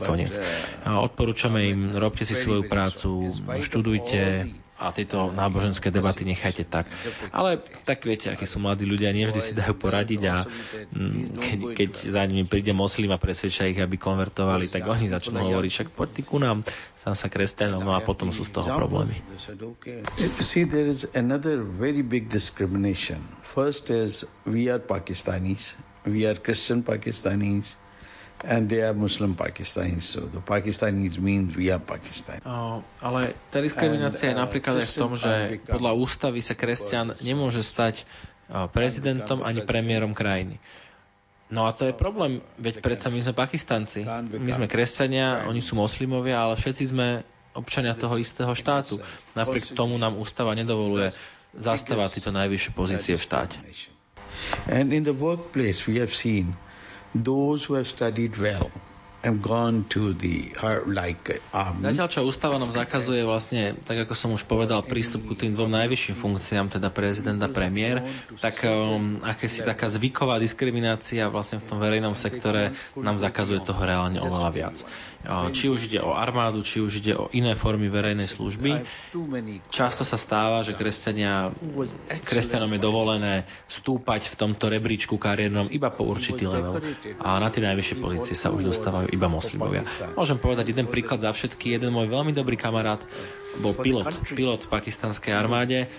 A 0.86 1.00
odporúčame 1.02 1.72
im, 1.72 1.80
robte 1.96 2.22
si 2.22 2.36
svoju 2.36 2.68
prácu, 2.68 3.32
študujte, 3.60 4.52
a 4.82 4.90
tieto 4.90 5.30
náboženské 5.30 5.94
debaty 5.94 6.26
nechajte 6.26 6.66
tak. 6.66 6.90
Ale 7.30 7.62
tak 7.86 8.02
viete, 8.02 8.34
akí 8.34 8.42
sú 8.50 8.58
mladí 8.58 8.82
ľudia, 8.82 9.14
nevždy 9.14 9.38
si 9.40 9.52
dajú 9.54 9.78
poradiť 9.78 10.22
a 10.26 10.36
mm, 10.90 11.38
keď, 11.38 11.58
keď 11.78 11.90
za 12.10 12.22
nimi 12.26 12.42
príde 12.50 12.74
moslim 12.74 13.14
a 13.14 13.22
presvedčia 13.22 13.70
ich, 13.70 13.78
aby 13.78 13.94
konvertovali, 13.94 14.66
tak 14.66 14.82
oni 14.82 15.06
začnú 15.06 15.38
hovoriť, 15.38 15.70
však 15.70 15.88
poď 15.94 16.08
ty 16.10 16.22
ku 16.26 16.42
nám, 16.42 16.66
tam 17.06 17.14
sa 17.14 17.30
kresťanom, 17.30 17.86
no 17.86 17.94
a 17.94 18.02
potom 18.02 18.34
sú 18.34 18.42
z 18.42 18.58
toho 18.58 18.66
problémy. 18.74 19.14
See, 20.42 20.66
there 20.66 20.90
is 20.90 21.06
another 21.14 21.62
very 21.62 22.02
big 22.02 22.26
discrimination. 22.26 23.22
First 23.46 23.94
is 23.94 24.26
we 24.42 24.66
are 24.66 24.82
Pakistanis, 24.82 25.78
we 26.02 26.26
are 26.26 26.34
Christian 26.34 26.82
Pakistanis, 26.82 27.78
and 28.44 28.68
they 28.68 28.82
are 28.82 28.94
Muslim 28.94 29.34
Pakistanis. 29.34 30.02
So 30.02 30.20
the 30.26 30.42
Pakistanis 30.42 31.18
means 31.18 31.54
we 31.56 31.70
are 31.70 31.82
Pakistan. 31.82 32.42
Oh, 32.42 32.82
ale 32.98 33.38
tá 33.54 33.62
diskriminácia 33.62 34.30
je 34.30 34.36
uh, 34.36 34.42
napríklad 34.42 34.82
aj 34.82 34.88
v 34.90 34.96
tom, 34.98 35.12
že 35.14 35.32
podľa 35.66 35.92
ústavy 35.94 36.42
sa 36.42 36.58
kresťan 36.58 37.14
nemôže 37.22 37.62
stať 37.62 38.02
uh, 38.50 38.66
prezidentom 38.66 39.46
ani 39.46 39.62
premiérom 39.62 40.12
krajiny. 40.12 40.58
No 41.52 41.68
a 41.68 41.76
to 41.76 41.84
je 41.84 41.92
problém, 41.92 42.40
veď 42.56 42.80
predsa 42.80 43.12
my 43.12 43.20
sme 43.20 43.36
Pakistanci, 43.36 44.08
my 44.08 44.50
sme 44.56 44.66
kresťania, 44.72 45.44
oni 45.44 45.60
sú 45.60 45.76
moslimovia, 45.76 46.40
ale 46.40 46.56
všetci 46.56 46.96
sme 46.96 47.28
občania 47.52 47.92
toho 47.92 48.16
istého 48.16 48.48
štátu. 48.56 48.96
Napriek 49.36 49.76
tomu 49.76 50.00
nám 50.00 50.16
ústava 50.16 50.56
nedovoluje 50.56 51.12
zastávať 51.52 52.18
tieto 52.18 52.32
najvyššie 52.32 52.72
pozície 52.72 53.14
v 53.20 53.22
štáte. 53.22 53.60
And 54.64 54.96
in 54.96 55.04
the 55.04 55.12
workplace 55.12 55.84
we 55.84 56.00
have 56.00 56.16
seen 56.16 56.56
those 57.14 57.64
who 57.64 57.74
have 57.74 57.86
studied 57.86 58.36
well 58.38 58.70
army. 61.54 61.94
Zatiaľ, 61.94 62.08
čo 62.10 62.26
ústava 62.26 62.58
nám 62.58 62.74
zakazuje 62.74 63.22
vlastne, 63.22 63.78
tak 63.86 64.02
ako 64.02 64.14
som 64.18 64.30
už 64.34 64.42
povedal, 64.50 64.82
prístup 64.82 65.30
ku 65.30 65.38
tým 65.38 65.54
dvom 65.54 65.70
najvyšším 65.70 66.18
funkciám, 66.18 66.66
teda 66.74 66.90
prezident 66.90 67.38
a 67.38 67.46
premiér, 67.46 68.02
tak 68.42 68.66
um, 68.66 69.22
akési 69.22 69.62
taká 69.62 69.86
zvyková 69.86 70.42
diskriminácia 70.42 71.30
vlastne 71.30 71.62
v 71.62 71.66
tom 71.70 71.78
verejnom 71.78 72.18
sektore 72.18 72.74
nám 72.98 73.22
zakazuje 73.22 73.62
toho 73.62 73.78
reálne 73.78 74.18
oveľa 74.18 74.50
viac 74.50 74.76
či 75.54 75.70
už 75.70 75.86
ide 75.86 76.00
o 76.02 76.14
armádu, 76.14 76.66
či 76.66 76.82
už 76.82 76.98
ide 76.98 77.14
o 77.14 77.30
iné 77.30 77.54
formy 77.54 77.86
verejnej 77.86 78.26
služby. 78.26 78.82
Často 79.70 80.02
sa 80.02 80.18
stáva, 80.18 80.66
že 80.66 80.74
kresťania, 80.74 81.54
kresťanom 82.26 82.70
je 82.74 82.80
dovolené 82.82 83.34
stúpať 83.70 84.34
v 84.34 84.34
tomto 84.34 84.66
rebríčku 84.66 85.14
kariérnom 85.14 85.70
iba 85.70 85.94
po 85.94 86.02
určitý 86.02 86.50
level 86.50 86.82
a 87.22 87.38
na 87.38 87.48
tie 87.54 87.62
najvyššie 87.62 87.96
pozície 88.02 88.34
sa 88.34 88.50
už 88.50 88.66
dostávajú 88.66 89.11
iba 89.12 89.28
moslimovia. 89.28 89.84
Môžem 90.16 90.40
povedať 90.40 90.72
jeden 90.72 90.88
príklad 90.88 91.20
za 91.20 91.30
všetky. 91.30 91.76
Jeden 91.76 91.92
môj 91.92 92.08
veľmi 92.08 92.32
dobrý 92.32 92.56
kamarát 92.56 93.04
bol 93.60 93.76
pilot, 93.76 94.08
pilot 94.32 94.64
v 94.64 94.68
pakistanskej 94.72 95.36
armáde, 95.36 95.92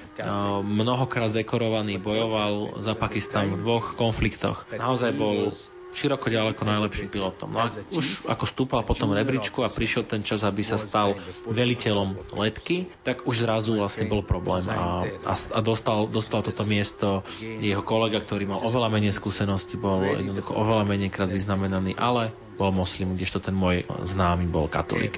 mnohokrát 0.65 1.29
dekorovaný, 1.29 2.01
bojoval 2.01 2.81
za 2.81 2.97
Pakistan 2.97 3.53
v 3.53 3.61
dvoch 3.61 3.93
konfliktoch. 3.93 4.65
Naozaj 4.73 5.11
bol 5.13 5.53
široko 5.93 6.27
ďaleko 6.27 6.61
najlepším 6.65 7.09
pilotom. 7.13 7.53
No 7.53 7.63
a 7.63 7.71
už 7.93 8.25
ako 8.25 8.45
stúpal 8.49 8.81
po 8.81 8.97
tom 8.97 9.13
rebríčku 9.13 9.61
a 9.61 9.69
prišiel 9.69 10.09
ten 10.09 10.25
čas, 10.25 10.41
aby 10.41 10.65
sa 10.65 10.81
stal 10.81 11.13
veliteľom 11.45 12.33
letky, 12.33 12.89
tak 13.05 13.29
už 13.29 13.45
zrazu 13.45 13.77
vlastne 13.77 14.09
bol 14.09 14.25
problém 14.25 14.65
a, 14.73 15.05
a, 15.05 15.33
a 15.37 15.59
dostal, 15.61 16.09
dostal 16.09 16.41
toto 16.41 16.65
miesto 16.65 17.21
jeho 17.39 17.85
kolega, 17.85 18.19
ktorý 18.19 18.49
mal 18.49 18.59
oveľa 18.65 18.89
menej 18.89 19.13
skúsenosti, 19.13 19.77
bol 19.77 20.01
jednoducho 20.01 20.57
oveľa 20.57 20.83
menej 20.89 21.13
krát 21.13 21.29
vyznamenaný, 21.29 21.93
ale 21.95 22.33
bol 22.57 22.73
moslim, 22.73 23.13
kdežto 23.13 23.41
ten 23.41 23.53
môj 23.53 23.85
známy 24.01 24.49
bol 24.49 24.65
katolík. 24.69 25.17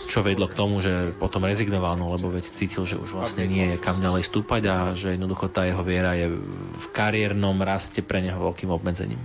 Čo 0.00 0.24
vedlo 0.24 0.48
k 0.48 0.56
tomu, 0.56 0.80
že 0.80 1.12
potom 1.12 1.44
rezignoval, 1.44 1.98
no 2.00 2.16
lebo 2.16 2.32
veď 2.32 2.46
cítil, 2.48 2.88
že 2.88 2.96
už 2.96 3.20
vlastne 3.20 3.44
nie 3.44 3.74
je 3.74 3.76
kam 3.76 4.00
ďalej 4.00 4.24
stúpať 4.32 4.62
a 4.70 4.76
že 4.96 5.12
jednoducho 5.12 5.52
tá 5.52 5.68
jeho 5.68 5.84
viera 5.84 6.16
je 6.16 6.32
v 6.78 6.86
kariérnom 6.94 7.60
raste 7.60 8.00
pre 8.00 8.24
neho 8.24 8.40
veľkým 8.40 8.72
obmedzením. 8.72 9.20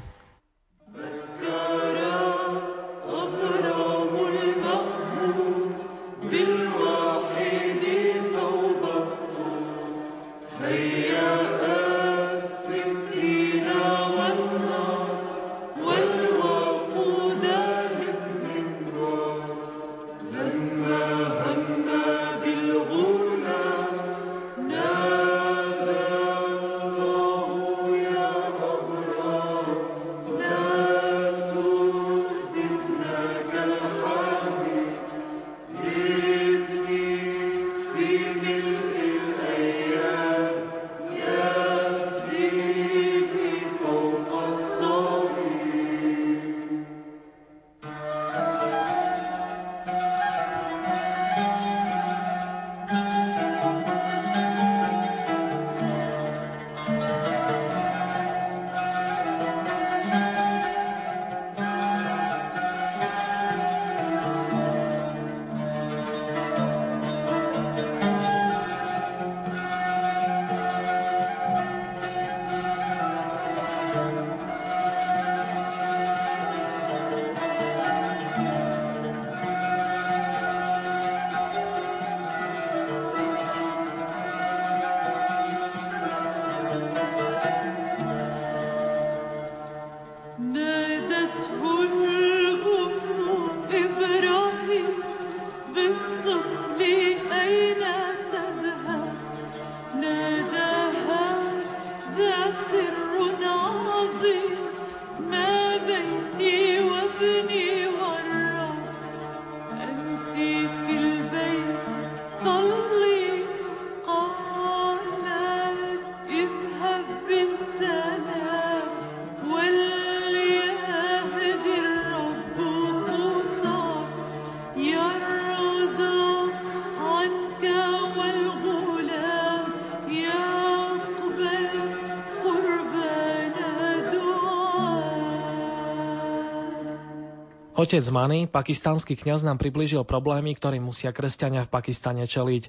Otec 137.86 138.02
Mani, 138.10 138.50
pakistánsky 138.50 139.14
kňaz 139.14 139.46
nám 139.46 139.62
priblížil 139.62 140.02
problémy, 140.10 140.58
ktorým 140.58 140.90
musia 140.90 141.14
kresťania 141.14 141.70
v 141.70 141.74
Pakistane 141.78 142.26
čeliť. 142.26 142.66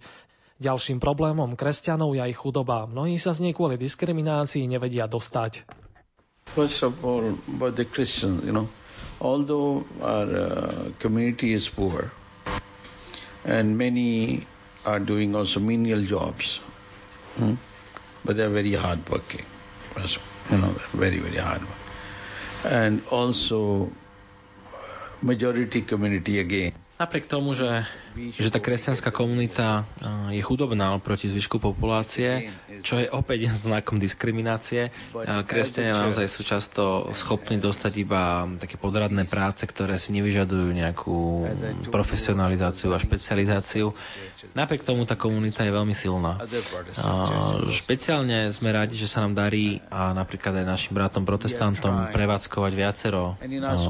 Ďalším 0.60 1.00
problémom 1.00 1.56
kresťanov 1.56 2.12
je 2.12 2.20
aj 2.20 2.36
chudoba. 2.36 2.84
Mnohí 2.84 3.16
sa 3.16 3.32
z 3.32 3.48
nej 3.48 3.56
kvôli 3.56 3.80
diskriminácii 3.80 4.68
nevedia 4.68 5.08
dostať. 5.08 5.64
First 6.52 6.84
of 6.84 7.00
all, 7.00 7.32
about 7.48 7.80
the 7.80 7.88
Christians, 7.88 8.44
you 8.44 8.52
know, 8.52 8.68
although 9.16 9.88
our 10.04 10.28
uh, 10.28 10.92
community 11.00 11.56
is 11.56 11.64
poor 11.64 12.12
and 13.48 13.80
many 13.80 14.44
are 14.84 15.00
doing 15.00 15.32
also 15.32 15.64
menial 15.64 16.04
jobs, 16.04 16.60
hmm? 17.40 17.56
but 18.20 18.36
they're 18.36 18.52
very 18.52 18.76
hardworking. 18.76 19.48
You 20.52 20.60
know, 20.60 20.76
very, 20.92 21.24
very 21.24 21.40
hard. 21.40 21.64
And 22.68 23.00
also 23.08 23.88
majority 25.22 25.82
community 25.82 26.38
again. 26.40 26.85
Napriek 26.96 27.28
tomu, 27.28 27.52
že, 27.52 27.84
že 28.40 28.48
tá 28.48 28.56
kresťanská 28.56 29.12
komunita 29.12 29.84
je 30.32 30.40
chudobná 30.40 30.96
oproti 30.96 31.28
zvyšku 31.28 31.60
populácie, 31.60 32.48
čo 32.80 32.96
je 32.96 33.04
opäť 33.12 33.52
znakom 33.68 34.00
diskriminácie, 34.00 34.88
kresťania 35.44 35.92
naozaj 35.92 36.24
sú 36.24 36.40
často 36.40 37.12
schopní 37.12 37.60
dostať 37.60 37.92
iba 38.00 38.48
také 38.56 38.80
podradné 38.80 39.28
práce, 39.28 39.68
ktoré 39.68 40.00
si 40.00 40.16
nevyžadujú 40.16 40.72
nejakú 40.72 41.44
profesionalizáciu 41.92 42.96
a 42.96 42.98
špecializáciu. 42.98 43.92
Napriek 44.56 44.80
tomu 44.80 45.04
tá 45.04 45.20
komunita 45.20 45.68
je 45.68 45.76
veľmi 45.76 45.92
silná. 45.92 46.40
Špeciálne 47.76 48.48
sme 48.56 48.72
radi, 48.72 48.96
že 48.96 49.04
sa 49.04 49.20
nám 49.20 49.36
darí 49.36 49.84
a 49.92 50.16
napríklad 50.16 50.64
aj 50.64 50.64
našim 50.64 50.96
bratom 50.96 51.28
protestantom 51.28 52.08
prevádzkovať 52.08 52.72
viacero 52.72 53.36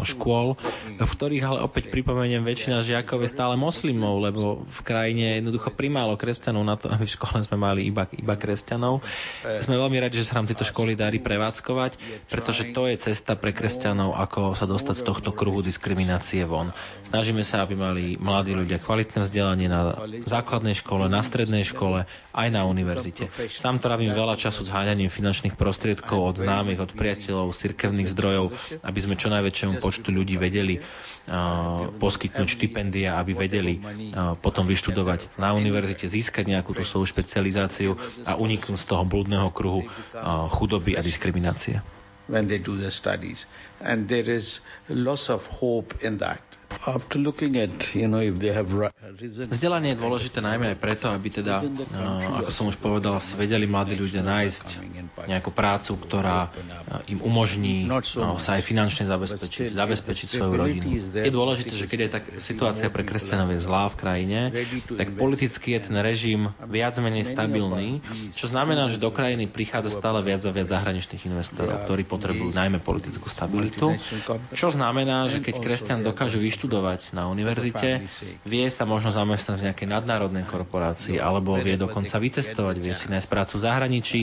škôl, 0.03 0.59
v 0.99 1.07
ktorých 1.07 1.45
ale 1.47 1.59
opäť 1.63 1.95
pripomeniem 1.95 2.43
väčšina 2.43 2.83
žiakov 2.83 2.96
žiakov 2.97 3.29
je 3.29 3.31
stále 3.37 3.55
moslimov, 3.61 4.25
lebo 4.25 4.65
v 4.65 4.81
krajine 4.81 5.37
je 5.37 5.39
jednoducho 5.45 5.69
primálo 5.77 6.17
kresťanov 6.17 6.65
na 6.65 6.81
to, 6.81 6.89
aby 6.89 7.05
v 7.05 7.13
škole 7.13 7.45
sme 7.45 7.61
mali 7.61 7.85
iba, 7.85 8.09
iba 8.17 8.35
kresťanov. 8.41 9.05
Sme 9.61 9.77
veľmi 9.77 10.01
radi, 10.01 10.17
že 10.17 10.33
sa 10.33 10.41
nám 10.41 10.49
tieto 10.49 10.65
školy 10.65 10.97
darí 10.97 11.21
prevádzkovať, 11.21 12.01
pretože 12.33 12.73
to 12.73 12.89
je 12.89 12.97
cesta 12.97 13.37
pre 13.37 13.53
kresťanov, 13.53 14.17
ako 14.17 14.57
sa 14.57 14.65
dostať 14.65 14.97
z 14.97 15.05
tohto 15.05 15.31
kruhu 15.37 15.61
diskriminácie 15.61 16.49
von. 16.49 16.73
Snažíme 17.05 17.45
sa, 17.45 17.69
aby 17.69 17.77
mali 17.77 18.17
mladí 18.17 18.57
ľudia 18.57 18.81
kvalitné 18.81 19.29
vzdelanie 19.29 19.69
na 19.69 20.09
základnej 20.25 20.73
škole, 20.73 21.13
na 21.13 21.21
strednej 21.21 21.69
škole, 21.69 22.09
aj 22.33 22.49
na 22.49 22.65
univerzite. 22.65 23.29
Sám 23.53 23.81
trávim 23.81 24.17
veľa 24.17 24.41
času 24.41 24.65
s 24.65 24.73
háňaním 24.73 25.13
finančných 25.13 25.57
prostriedkov 25.59 26.33
od 26.33 26.37
známych, 26.41 26.81
od 26.81 26.93
priateľov, 26.97 27.53
cirkevných 27.53 28.09
zdrojov, 28.13 28.57
aby 28.81 28.99
sme 29.01 29.21
čo 29.21 29.29
najväčšiemu 29.29 29.81
počtu 29.81 30.09
ľudí 30.13 30.41
vedeli 30.41 30.81
uh, 30.81 31.91
poskytnúť 31.97 32.49
štipendia 32.49 32.86
štipendia, 32.87 33.19
aby 33.19 33.33
vedeli 33.35 33.75
potom 34.39 34.71
vyštudovať 34.71 35.39
na 35.43 35.53
univerzite, 35.59 36.07
získať 36.07 36.47
nejakú 36.47 36.71
tú 36.71 36.87
svoju 36.87 37.11
špecializáciu 37.11 37.99
a 38.23 38.39
uniknúť 38.39 38.79
z 38.79 38.87
toho 38.87 39.03
blúdneho 39.03 39.51
kruhu 39.51 39.83
chudoby 40.55 40.95
a 40.95 41.03
diskriminácie. 41.03 41.83
When 42.27 42.51
they 42.51 42.59
do 42.59 42.75
their 42.75 42.91
studies. 42.91 43.47
And 43.79 44.11
there 44.11 44.27
is 44.27 44.59
loss 44.91 45.31
of 45.31 45.47
hope 45.47 45.95
in 46.03 46.19
that. 46.19 46.43
Vzdelanie 49.51 49.91
je 49.95 49.99
dôležité 49.99 50.39
najmä 50.39 50.75
aj 50.75 50.79
preto, 50.79 51.07
aby 51.11 51.29
teda, 51.31 51.63
ako 52.43 52.51
som 52.51 52.71
už 52.71 52.79
povedal, 52.79 53.19
si 53.23 53.35
vedeli 53.35 53.67
mladí 53.67 53.99
ľudia 53.99 54.23
nájsť 54.23 54.67
nejakú 55.27 55.51
prácu, 55.51 55.99
ktorá 55.99 56.51
im 57.11 57.23
umožní 57.23 57.87
sa 58.39 58.59
aj 58.59 58.63
finančne 58.63 59.07
zabezpečiť, 59.07 59.75
zabezpečiť 59.75 60.29
svoju 60.31 60.53
rodinu. 60.55 60.87
Je 61.11 61.33
dôležité, 61.33 61.75
že 61.75 61.87
keď 61.91 61.99
je 62.03 62.11
tak 62.11 62.25
situácia 62.43 62.91
pre 62.91 63.03
kresťanov 63.03 63.51
je 63.55 63.61
zlá 63.63 63.91
v 63.91 63.97
krajine, 63.99 64.41
tak 64.95 65.15
politicky 65.19 65.75
je 65.79 65.91
ten 65.91 65.97
režim 66.03 66.55
viac 66.67 66.99
menej 67.03 67.27
stabilný, 67.27 68.03
čo 68.35 68.47
znamená, 68.47 68.91
že 68.91 69.03
do 69.03 69.11
krajiny 69.11 69.51
prichádza 69.51 69.91
stále 69.91 70.23
viac 70.23 70.43
a 70.47 70.51
viac 70.55 70.71
zahraničných 70.71 71.27
investorov, 71.31 71.87
ktorí 71.87 72.07
potrebujú 72.07 72.55
najmä 72.55 72.79
politickú 72.79 73.27
stabilitu, 73.27 73.99
čo 74.55 74.71
znamená, 74.71 75.27
že 75.27 75.43
keď 75.43 75.55
kresťan 75.59 76.07
dokáže 76.07 76.39
vyš 76.39 76.56
vyštudovať 76.57 77.13
na 77.13 77.29
univerzite, 77.29 78.01
vie 78.49 78.67
sa 78.73 78.89
možno 78.89 79.13
zamestnať 79.13 79.61
v 79.61 79.65
nejakej 79.69 79.89
nadnárodnej 79.93 80.49
korporácii, 80.49 81.21
alebo 81.21 81.53
vie 81.61 81.77
dokonca 81.77 82.17
vycestovať, 82.17 82.81
vie 82.81 82.97
si 82.97 83.13
nájsť 83.13 83.29
prácu 83.29 83.61
v 83.61 83.65
zahraničí, 83.69 84.21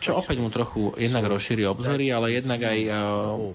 čo 0.00 0.16
opäť 0.16 0.40
mu 0.40 0.48
trochu 0.48 0.96
jednak 0.96 1.28
rozšíri 1.28 1.68
obzory, 1.68 2.08
ale 2.08 2.32
jednak 2.40 2.64
aj 2.64 2.78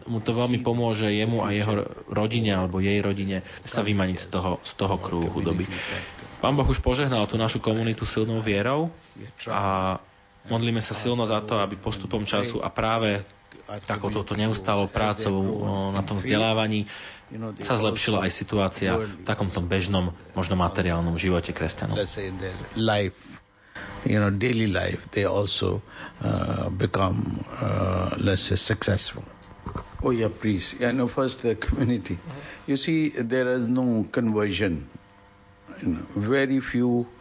mu 0.05 0.21
to 0.21 0.31
veľmi 0.37 0.61
pomôže 0.61 1.09
jemu 1.09 1.41
a 1.41 1.49
jeho 1.49 1.89
rodine 2.05 2.53
alebo 2.53 2.77
jej 2.77 3.01
rodine 3.01 3.41
sa 3.65 3.81
vymaniť 3.81 4.17
z 4.21 4.27
toho, 4.29 4.61
z 4.61 4.71
toho 4.77 5.01
krúhu 5.01 5.33
chudoby. 5.33 5.65
Pán 6.39 6.53
Boh 6.53 6.69
už 6.69 6.85
požehnal 6.85 7.25
tú 7.25 7.35
našu 7.35 7.57
komunitu 7.57 8.05
silnou 8.05 8.39
vierou 8.45 8.93
a 9.49 9.97
modlíme 10.47 10.79
sa 10.79 10.93
silno 10.93 11.25
za 11.25 11.41
to, 11.41 11.57
aby 11.57 11.75
postupom 11.75 12.23
času 12.23 12.61
a 12.61 12.69
práve 12.69 13.25
takouto 13.85 14.33
neustálou 14.33 14.89
prácou 14.89 15.37
na 15.93 16.01
tom 16.01 16.17
vzdelávaní 16.17 16.89
sa 17.61 17.77
zlepšila 17.77 18.25
aj 18.25 18.31
situácia 18.33 18.97
v 18.97 19.21
takomto 19.21 19.61
bežnom, 19.61 20.09
možno 20.33 20.57
materiálnom 20.57 21.13
živote 21.21 21.53
kresťanov. 21.53 22.01
You 24.07 24.23
know, 24.23 24.31
daily 24.31 24.71
life, 24.71 25.11
they 25.11 25.27
also 25.27 25.83
uh, 26.23 26.71
become, 26.71 27.43
uh, 27.59 28.15
let's 28.15 28.47
say, 28.47 28.55
successful. 28.55 29.27
Oh 29.99 30.15
yeah, 30.15 30.31
please. 30.31 30.71
Yeah, 30.79 30.95
no, 30.95 31.11
first 31.11 31.43
the 31.43 31.59
community. 31.59 32.15
You 32.63 32.79
see, 32.79 33.09
there 33.09 33.51
is 33.51 33.67
no 33.67 34.07
conversion. 34.07 34.87
You 35.83 35.99
know, 35.99 36.05
very 36.15 36.63
few, 36.63 37.11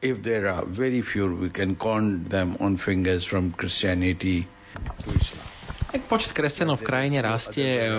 if 0.00 0.24
there 0.24 0.48
are 0.48 0.64
very 0.64 1.04
few, 1.04 1.28
we 1.28 1.52
can 1.52 1.76
count 1.76 2.32
them 2.32 2.56
on 2.56 2.80
fingers 2.80 3.28
from 3.28 3.52
Christianity 3.52 4.48
to 5.04 5.10
Islam. 5.12 5.57
Počet 5.88 6.36
kresťanov 6.36 6.84
v 6.84 6.88
krajine 6.88 7.24
rastie 7.24 7.80
eh, 7.80 7.92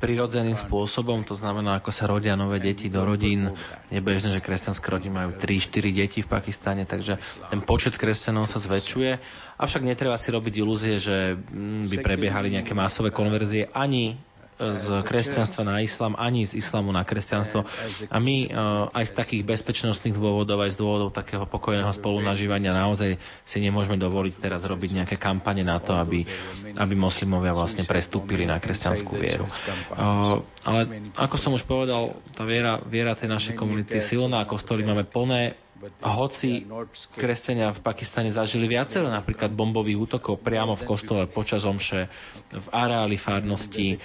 prirodzeným 0.00 0.56
spôsobom, 0.56 1.28
to 1.28 1.36
znamená, 1.36 1.76
ako 1.76 1.92
sa 1.92 2.08
rodia 2.08 2.32
nové 2.40 2.56
deti 2.56 2.88
do 2.88 3.04
rodín. 3.04 3.52
Je 3.92 4.00
bežné, 4.00 4.32
že 4.32 4.40
kresťanské 4.40 4.88
rodiny 4.88 5.12
majú 5.12 5.30
3-4 5.36 5.92
deti 5.92 6.24
v 6.24 6.28
Pakistane, 6.28 6.88
takže 6.88 7.20
ten 7.52 7.60
počet 7.60 8.00
kresťanov 8.00 8.48
sa 8.48 8.56
zväčšuje. 8.56 9.20
Avšak 9.60 9.84
netreba 9.84 10.16
si 10.16 10.32
robiť 10.32 10.54
ilúzie, 10.56 10.96
že 10.96 11.36
mm, 11.36 11.92
by 11.92 11.96
prebiehali 12.00 12.48
nejaké 12.48 12.72
masové 12.72 13.12
konverzie 13.12 13.68
ani 13.76 14.16
z 14.58 15.06
kresťanstva 15.06 15.62
na 15.62 15.78
islám, 15.78 16.18
ani 16.18 16.42
z 16.42 16.58
islamu 16.58 16.90
na 16.90 17.06
kresťanstvo. 17.06 17.62
A 18.10 18.16
my 18.18 18.36
eh, 18.46 18.52
aj 18.90 19.04
z 19.06 19.12
takých 19.14 19.42
bezpečnostných 19.46 20.18
dôvodov, 20.18 20.66
aj 20.66 20.74
z 20.74 20.80
dôvodov 20.82 21.14
takého 21.14 21.46
pokojného 21.46 21.94
spolunažívania 21.94 22.74
naozaj 22.74 23.16
si 23.46 23.58
nemôžeme 23.62 23.94
dovoliť 23.94 24.34
teraz 24.42 24.66
robiť 24.66 24.90
nejaké 25.02 25.16
kampane 25.16 25.62
na 25.62 25.78
to, 25.78 25.94
aby, 25.94 26.26
aby 26.74 26.94
moslimovia 26.98 27.54
vlastne 27.54 27.86
prestúpili 27.86 28.44
na 28.50 28.58
kresťanskú 28.58 29.14
vieru. 29.14 29.46
Eh, 29.46 30.36
ale 30.66 30.80
ako 31.14 31.36
som 31.38 31.54
už 31.54 31.62
povedal, 31.62 32.18
tá 32.34 32.42
viera, 32.42 32.82
viera 32.82 33.14
tej 33.14 33.30
našej 33.30 33.54
komunity 33.54 34.02
je 34.02 34.18
silná, 34.18 34.42
kostoly 34.42 34.82
máme 34.82 35.06
plné, 35.06 35.54
hoci 36.02 36.66
kresťania 37.14 37.70
v 37.70 37.80
Pakistane 37.82 38.34
zažili 38.34 38.66
viacero 38.66 39.06
napríklad 39.06 39.54
bombových 39.54 39.98
útokov 40.10 40.42
priamo 40.42 40.74
v 40.74 40.86
kostole 40.86 41.22
počas 41.30 41.62
omše, 41.62 42.10
v 42.50 42.68
areáli 42.74 43.14
farnosti, 43.14 44.02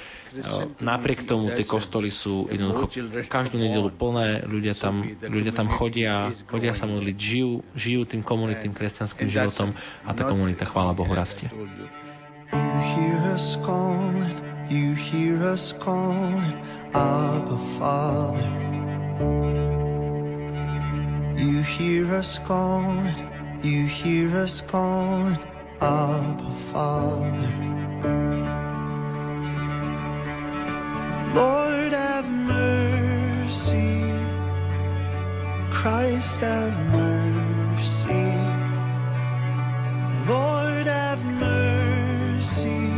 napriek 0.78 1.26
tomu 1.26 1.50
tie 1.50 1.66
kostoly 1.66 2.14
sú 2.14 2.46
jednoducho 2.50 2.94
každú 3.26 3.58
nedelu 3.58 3.90
plné, 3.90 4.46
ľudia 4.46 4.78
tam, 4.78 5.02
ľudia 5.22 5.54
tam 5.54 5.68
chodia, 5.70 6.30
chodia 6.46 6.78
sa 6.78 6.86
modliť, 6.86 7.18
žijú, 7.18 7.66
žijú 7.74 8.02
tým 8.06 8.22
komunitným 8.22 8.74
kresťanským 8.78 9.30
životom 9.30 9.74
a 10.06 10.14
tá 10.14 10.30
komunita, 10.30 10.70
chvála 10.70 10.94
Bohu, 10.94 11.10
rastie. 11.14 11.50
You 14.70 14.96
hear 14.96 15.44
us 15.44 15.74
calling, 15.74 16.56
Abba 16.96 17.58
Father. 17.78 19.73
You 21.36 21.62
hear 21.64 22.14
us 22.14 22.40
calling, 22.40 23.14
you 23.64 23.86
hear 23.86 24.38
us 24.38 24.62
calling, 24.62 25.38
Abba 25.82 26.52
Father. 26.52 27.50
Lord 31.34 31.94
have 31.94 32.30
mercy, 32.30 34.04
Christ 35.72 36.42
have 36.42 36.78
mercy. 36.92 38.14
Lord 40.30 40.86
have 40.88 41.26
mercy, 41.26 42.90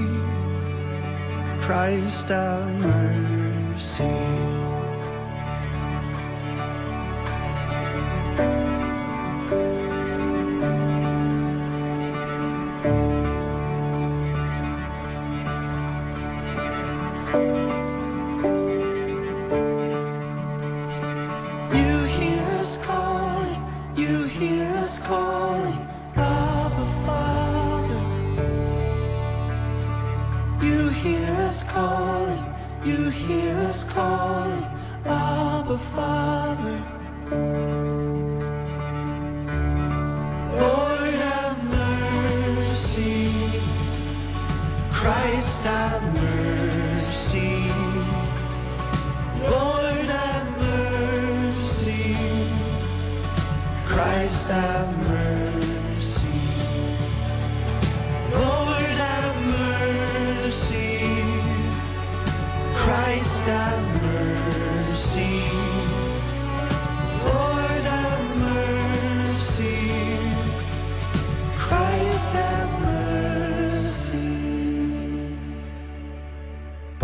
Christ 1.62 2.30
have 2.30 2.76
mercy. 2.82 4.65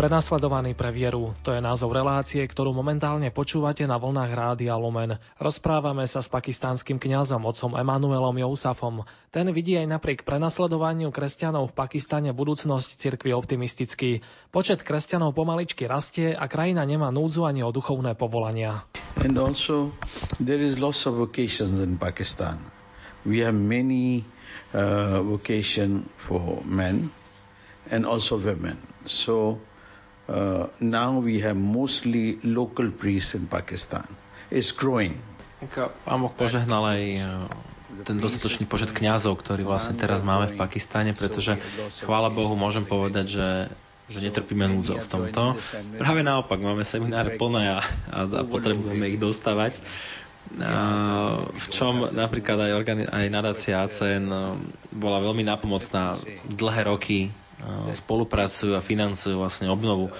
Prenasledovaný 0.02 0.74
pre 0.74 0.90
vieru, 0.90 1.30
to 1.46 1.54
je 1.54 1.62
názov 1.62 1.94
relácie, 1.94 2.42
ktorú 2.42 2.74
momentálne 2.74 3.30
počúvate 3.30 3.86
na 3.86 4.02
vlnách 4.02 4.34
Rádia 4.34 4.74
Lumen. 4.74 5.14
Rozprávame 5.38 6.10
sa 6.10 6.18
s 6.18 6.26
pakistánskym 6.26 6.98
kňazom, 6.98 7.38
otcom 7.46 7.78
Emanuelom 7.78 8.34
Jousafom. 8.34 9.06
Ten 9.30 9.46
vidí 9.54 9.78
aj 9.78 9.86
napriek 9.86 10.26
prenasledovaniu 10.26 11.14
kresťanov 11.14 11.70
v 11.70 11.78
Pakistane 11.78 12.34
budúcnosť 12.34 12.98
cirkvi 12.98 13.30
optimistický. 13.30 14.26
Počet 14.50 14.82
kresťanov 14.82 15.38
pomaličky 15.38 15.86
rastie 15.86 16.34
a 16.34 16.50
krajina 16.50 16.82
nemá 16.82 17.14
núdzu 17.14 17.46
ani 17.46 17.62
o 17.62 17.70
duchovné 17.70 18.18
povolania. 18.18 18.82
And 19.22 19.38
also, 19.38 19.94
there 20.42 20.58
is 20.58 20.82
lots 20.82 21.06
of 21.06 21.14
vocations 21.14 21.78
in 21.78 21.94
Pakistan. 21.94 22.58
We 23.22 23.46
have 23.46 23.54
many 23.54 24.26
uh, 24.74 25.22
vocation 25.22 26.10
for 26.18 26.58
men 26.66 27.14
and 27.86 28.02
also 28.02 28.34
women. 28.34 28.82
So 29.06 29.62
uh, 30.32 30.66
now 30.80 31.20
we 31.20 31.44
have 31.44 31.56
mostly 31.56 32.40
local 32.40 32.88
priests 32.90 33.36
in 33.36 33.46
Pakistan. 33.46 34.08
It's 34.48 34.72
growing. 34.72 35.20
Pán 36.02 36.18
Boh 36.18 36.34
požehnal 36.34 36.82
aj 36.82 37.02
e, 37.02 37.20
ten 38.02 38.18
dostatočný 38.18 38.66
počet 38.66 38.90
kňazov, 38.90 39.38
ktorý 39.38 39.62
vlastne 39.62 39.94
teraz 39.94 40.26
máme 40.26 40.50
v 40.50 40.58
Pakistane, 40.58 41.14
pretože 41.14 41.54
chvála 42.02 42.34
Bohu 42.34 42.58
môžem 42.58 42.82
povedať, 42.82 43.38
že 43.38 43.48
že 44.12 44.18
netrpíme 44.28 44.68
núdzou 44.68 45.00
v 45.00 45.08
tomto. 45.08 45.56
Práve 45.96 46.20
naopak, 46.20 46.60
máme 46.60 46.84
semináre 46.84 47.40
plné 47.40 47.72
a, 47.72 47.80
a, 48.12 48.18
a 48.28 48.42
potrebujeme 48.44 49.08
ich 49.08 49.16
dostávať. 49.16 49.80
A, 50.60 51.48
v 51.48 51.66
čom 51.72 52.12
napríklad 52.12 52.60
aj, 52.60 52.72
organi- 52.76 53.08
aj 53.08 53.26
nadácia 53.32 53.80
ACN 53.80 54.26
e, 54.28 54.36
bola 54.92 55.22
veľmi 55.22 55.46
napomocná 55.46 56.18
dlhé 56.50 56.92
roky 56.92 57.32
spolupracujú 57.94 58.74
a 58.74 58.82
financujú 58.82 59.38
vlastne 59.38 59.70
obnovu 59.70 60.10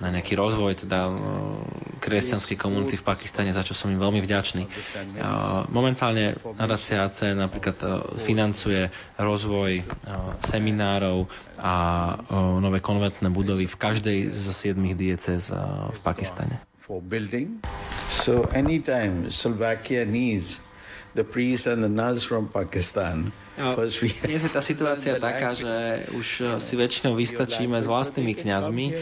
na 0.00 0.08
nejaký 0.08 0.32
rozvoj 0.32 0.86
teda 0.86 1.08
e, 1.08 1.12
kresťanskej 2.00 2.56
komunity 2.56 2.96
v 2.96 3.04
Pakistane, 3.04 3.50
za 3.52 3.60
čo 3.60 3.76
som 3.76 3.92
im 3.92 4.00
veľmi 4.00 4.24
vďačný. 4.24 4.64
Momentálne 5.68 6.40
nadácia 6.56 7.04
ACN 7.04 7.36
napríklad 7.36 7.76
e, 7.80 7.86
financuje 8.16 8.88
rozvoj 9.20 9.72
e, 9.80 9.84
seminárov 10.40 11.28
a 11.56 11.74
nové 12.60 12.84
konventné 12.84 13.32
budovy 13.32 13.64
v 13.64 13.76
každej 13.76 14.18
z 14.28 14.44
siedmých 14.52 14.96
diecez 14.96 15.48
v 15.92 15.98
Pakistane. 16.04 16.60
So 18.06 18.46
anytime 18.52 19.32
Slovakia 19.32 20.04
needs 20.04 20.60
the 21.16 21.24
priests 21.24 21.66
and 21.66 21.82
the 21.82 21.88
nuns 21.88 22.22
from 22.22 22.52
Pakistan, 22.52 23.32
No, 23.56 23.72
Dnes 23.72 24.44
je 24.44 24.52
tá 24.52 24.60
situácia 24.60 25.16
taká, 25.16 25.56
že 25.56 26.04
už 26.12 26.28
eh, 26.44 26.46
si 26.60 26.76
väčšinou 26.76 27.16
vystačíme 27.16 27.80
s 27.80 27.88
vlastnými 27.88 28.36
kňazmi. 28.36 28.86
Eh, 28.92 28.96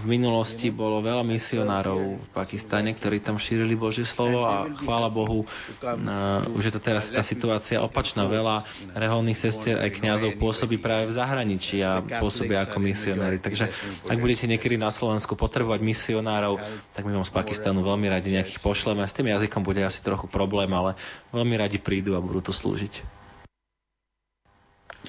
V 0.00 0.04
minulosti 0.08 0.72
bolo 0.72 1.04
veľa 1.04 1.20
misionárov 1.20 2.16
v 2.16 2.28
Pakistane, 2.32 2.96
ktorí 2.96 3.20
tam 3.20 3.36
šírili 3.36 3.76
Božie 3.76 4.08
slovo 4.08 4.48
a 4.48 4.72
chvála 4.72 5.12
Bohu, 5.12 5.44
eh, 5.84 6.56
už 6.56 6.62
je 6.64 6.72
to 6.72 6.80
teraz 6.80 7.12
tá 7.12 7.20
situácia 7.20 7.84
opačná. 7.84 8.24
Veľa 8.24 8.64
reholných 8.96 9.36
sestier 9.36 9.76
aj 9.76 10.00
kňazov 10.00 10.40
pôsobí 10.40 10.80
práve 10.80 11.12
v 11.12 11.20
zahraničí 11.20 11.84
a 11.84 12.00
pôsobia 12.00 12.64
ako 12.64 12.80
misionári. 12.80 13.36
Takže 13.36 13.68
ak 14.08 14.16
budete 14.16 14.48
niekedy 14.48 14.80
na 14.80 14.88
Slovensku 14.88 15.36
potrebovať 15.36 15.84
misionárov, 15.84 16.56
tak 16.96 17.04
my 17.04 17.20
vám 17.20 17.28
z 17.28 17.36
Pakistanu 17.36 17.84
veľmi 17.84 18.08
radi 18.08 18.32
nejakých 18.32 18.64
pošleme. 18.64 19.04
S 19.04 19.12
tým 19.12 19.28
jazykom 19.28 19.60
bude 19.60 19.84
asi 19.84 20.00
trochu 20.00 20.24
problém, 20.24 20.72
ale 20.72 20.96
veľmi 21.36 21.60
radi 21.60 21.76
prídu 21.76 22.16
a 22.16 22.24
budú 22.24 22.40
to 22.40 22.52
slúžiť. 22.56 23.23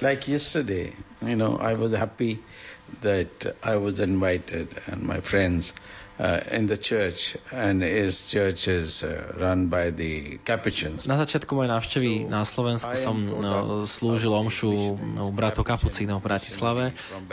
Like 0.00 0.28
yesterday, 0.28 0.92
you 1.24 1.36
know, 1.36 1.56
I 1.56 1.74
was 1.74 1.92
happy 1.96 2.38
that 3.00 3.56
I 3.62 3.76
was 3.76 4.00
invited 4.00 4.68
and 4.86 5.02
my 5.02 5.20
friends 5.20 5.72
uh, 6.18 6.40
in 6.50 6.66
the 6.66 6.76
church, 6.76 7.36
and 7.52 7.82
his 7.82 8.26
church 8.26 8.68
is 8.68 9.04
uh, 9.04 9.36
run 9.38 9.68
by 9.68 9.90
the 9.90 10.38
Capuchins. 10.44 11.04
Na 11.04 11.20
začiatku 11.20 11.52
mojej 11.52 11.70
návštevy 11.76 12.12
na 12.24 12.40
Slovensku 12.48 12.96
som 12.96 13.20
no, 13.20 13.84
slúžil 13.84 14.32
omšu 14.32 14.96
no, 14.96 15.28
bratov 15.28 15.68
kapucínov 15.68 16.24
v 16.24 16.24
Bratislave. 16.24 16.84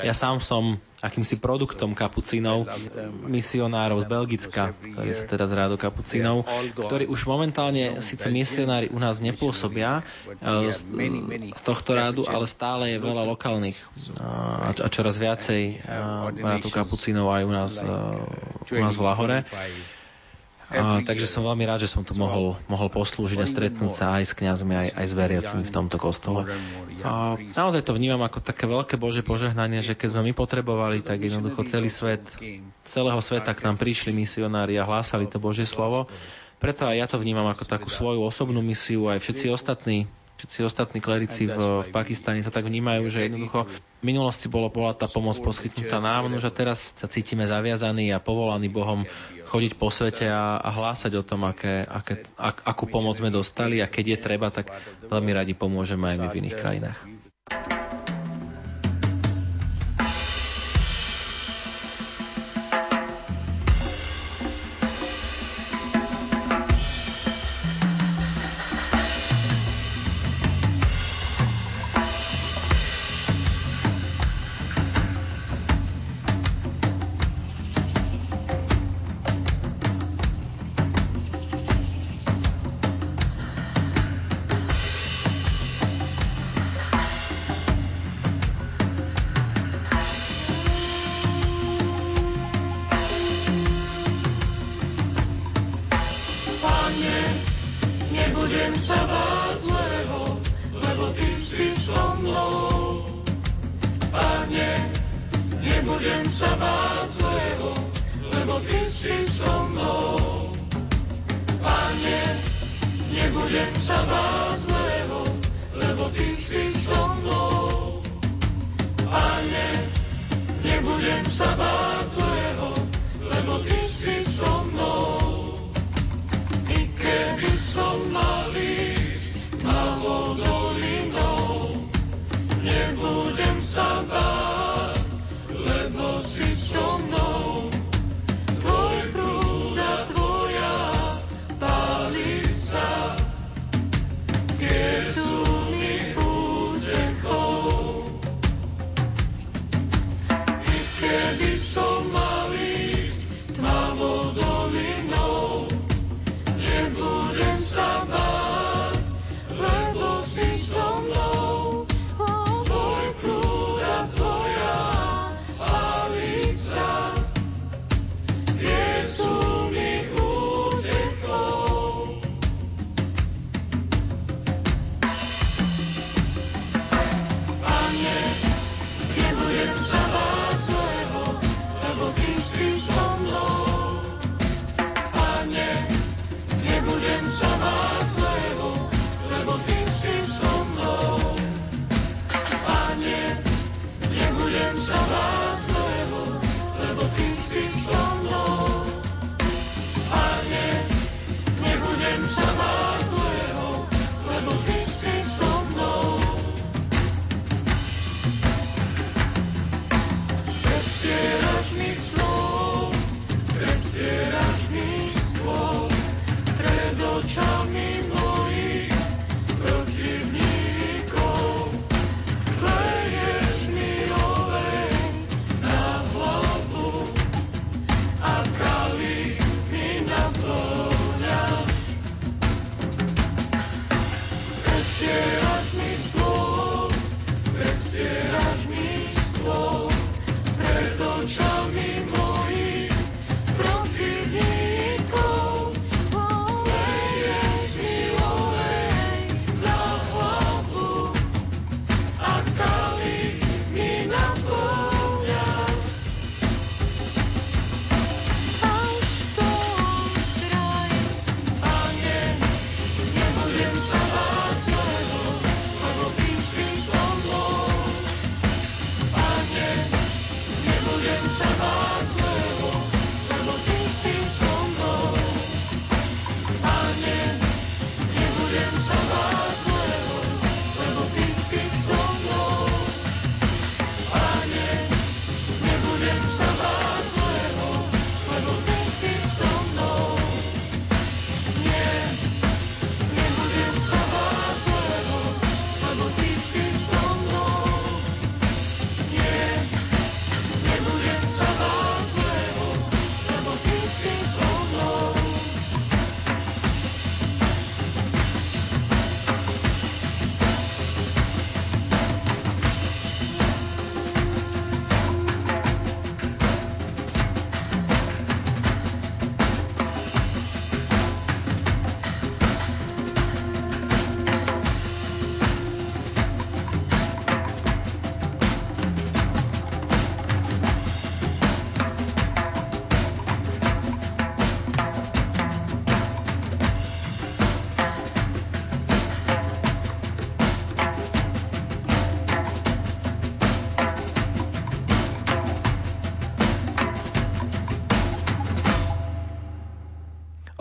Ja 0.04 0.12
sám 0.12 0.44
som 0.44 0.84
akýmsi 1.04 1.36
produktom 1.44 1.92
kapucínov, 1.92 2.64
misionárov 3.28 4.02
z 4.02 4.08
Belgicka, 4.08 4.72
ktorí 4.72 5.12
sú 5.12 5.28
teda 5.28 5.52
z 5.52 5.54
rádu 5.54 5.76
kapucínov, 5.76 6.48
ktorí 6.80 7.12
už 7.12 7.28
momentálne 7.28 8.00
síce 8.00 8.32
misionári 8.32 8.88
u 8.88 9.04
nás 9.04 9.20
nepôsobia 9.20 10.00
e, 10.00 10.72
z, 10.72 10.80
tohto 11.60 11.92
rádu, 11.92 12.24
ale 12.24 12.48
stále 12.48 12.96
je 12.96 13.04
veľa 13.04 13.28
lokálnych 13.36 13.76
a, 14.24 14.72
a 14.72 14.88
čoraz 14.88 15.20
viacej 15.20 15.64
e, 15.76 15.92
bratov 16.40 16.72
kapucínov 16.72 17.28
aj 17.36 17.44
u 17.44 17.52
nás, 17.52 17.74
e, 17.84 17.92
u 18.72 18.80
nás 18.80 18.96
v 18.96 19.04
Lahore. 19.04 19.38
A, 20.74 21.06
takže 21.06 21.30
som 21.30 21.46
veľmi 21.46 21.70
rád, 21.70 21.86
že 21.86 21.92
som 21.94 22.02
tu 22.02 22.18
mohol, 22.18 22.58
mohol 22.66 22.90
poslúžiť 22.90 23.40
a 23.40 23.48
stretnúť 23.48 23.94
sa 23.94 24.06
aj 24.18 24.24
s 24.26 24.34
kňazmi, 24.34 24.74
aj, 24.74 24.90
aj 24.98 25.06
s 25.06 25.14
veriacimi 25.14 25.64
v 25.64 25.72
tomto 25.74 26.02
kostole. 26.02 26.50
A 27.06 27.38
naozaj 27.54 27.86
to 27.86 27.94
vnímam 27.94 28.22
ako 28.26 28.42
také 28.42 28.66
veľké 28.66 28.98
Bože 28.98 29.22
požehnanie, 29.22 29.86
že 29.86 29.94
keď 29.94 30.18
sme 30.18 30.32
my 30.32 30.34
potrebovali, 30.34 31.06
tak 31.06 31.22
jednoducho 31.22 31.62
celý 31.70 31.94
svet, 31.94 32.26
celého 32.82 33.22
sveta 33.22 33.54
k 33.54 33.64
nám 33.70 33.78
prišli 33.78 34.10
misionári 34.10 34.82
a 34.82 34.88
hlásali 34.88 35.30
to 35.30 35.38
Božie 35.38 35.70
slovo. 35.70 36.10
Preto 36.58 36.90
aj 36.90 36.96
ja 36.96 37.06
to 37.06 37.22
vnímam 37.22 37.46
ako 37.52 37.70
takú 37.70 37.92
svoju 37.92 38.24
osobnú 38.24 38.64
misiu, 38.64 39.12
aj 39.12 39.22
všetci 39.22 39.52
ostatní 39.54 40.10
všetci 40.42 40.60
ostatní 40.68 41.00
klerici 41.00 41.48
v, 41.48 41.86
v 41.86 41.90
Pakistane 41.94 42.44
to 42.44 42.52
tak 42.52 42.68
vnímajú, 42.68 43.08
že 43.08 43.26
jednoducho 43.26 43.70
v 43.70 44.04
minulosti 44.04 44.52
bolo, 44.52 44.68
bola 44.68 44.92
tá 44.92 45.08
pomoc 45.08 45.40
poskytnutá 45.40 46.04
nám, 46.04 46.28
no 46.28 46.38
že 46.42 46.52
teraz 46.52 46.92
sa 47.00 47.08
cítime 47.08 47.48
zaviazaní 47.48 48.12
a 48.12 48.20
povolaní 48.20 48.68
Bohom 48.68 49.08
chodiť 49.48 49.72
po 49.80 49.88
svete 49.88 50.28
a, 50.28 50.60
a 50.60 50.70
hlásať 50.74 51.16
o 51.16 51.24
tom, 51.24 51.48
aké, 51.48 51.88
aké, 51.88 52.28
ak, 52.36 52.68
akú 52.68 52.90
pomoc 52.90 53.16
sme 53.22 53.32
dostali 53.32 53.80
a 53.80 53.88
keď 53.88 54.06
je 54.06 54.18
treba, 54.20 54.52
tak 54.52 54.74
veľmi 55.08 55.32
radi 55.32 55.54
pomôžeme 55.56 56.12
aj 56.12 56.18
my 56.20 56.28
v 56.28 56.38
iných 56.44 56.58
krajinách. 56.60 57.00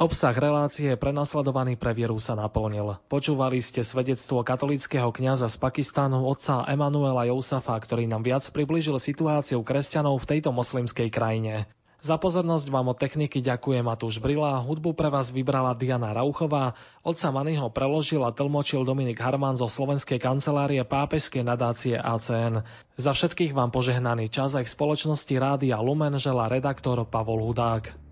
Obsah 0.03 0.35
relácie 0.35 0.99
prenasledovaný 0.99 1.79
pre 1.79 1.95
vieru 1.95 2.19
sa 2.19 2.35
naplnil. 2.35 2.99
Počúvali 3.07 3.63
ste 3.63 3.87
svedectvo 3.87 4.43
katolického 4.43 5.15
kňaza 5.15 5.47
z 5.47 5.63
Pakistánu 5.63 6.27
otca 6.27 6.67
Emanuela 6.67 7.23
Jousafa, 7.31 7.79
ktorý 7.79 8.11
nám 8.11 8.27
viac 8.27 8.43
približil 8.51 8.99
situáciu 8.99 9.63
kresťanov 9.63 10.19
v 10.19 10.27
tejto 10.27 10.51
moslimskej 10.51 11.07
krajine. 11.07 11.71
Za 12.03 12.19
pozornosť 12.19 12.67
vám 12.67 12.91
od 12.91 12.99
techniky 12.99 13.39
ďakuje 13.47 13.87
Matúš 13.87 14.19
Brila, 14.19 14.59
hudbu 14.67 14.91
pre 14.99 15.07
vás 15.07 15.31
vybrala 15.31 15.71
Diana 15.79 16.11
Rauchová, 16.11 16.75
otca 17.07 17.31
Manyho 17.31 17.71
preložil 17.71 18.27
a 18.27 18.35
tlmočil 18.35 18.83
Dominik 18.83 19.23
Harman 19.23 19.55
zo 19.55 19.71
Slovenskej 19.71 20.19
kancelárie 20.19 20.83
pápežskej 20.83 21.47
nadácie 21.47 21.95
ACN. 21.95 22.67
Za 22.99 23.15
všetkých 23.15 23.55
vám 23.55 23.71
požehnaný 23.71 24.35
čas 24.35 24.59
aj 24.59 24.67
v 24.67 24.75
spoločnosti 24.75 25.35
Rádia 25.39 25.79
Lumen 25.79 26.19
žela 26.19 26.51
redaktor 26.51 27.07
Pavol 27.07 27.47
Hudák. 27.47 28.12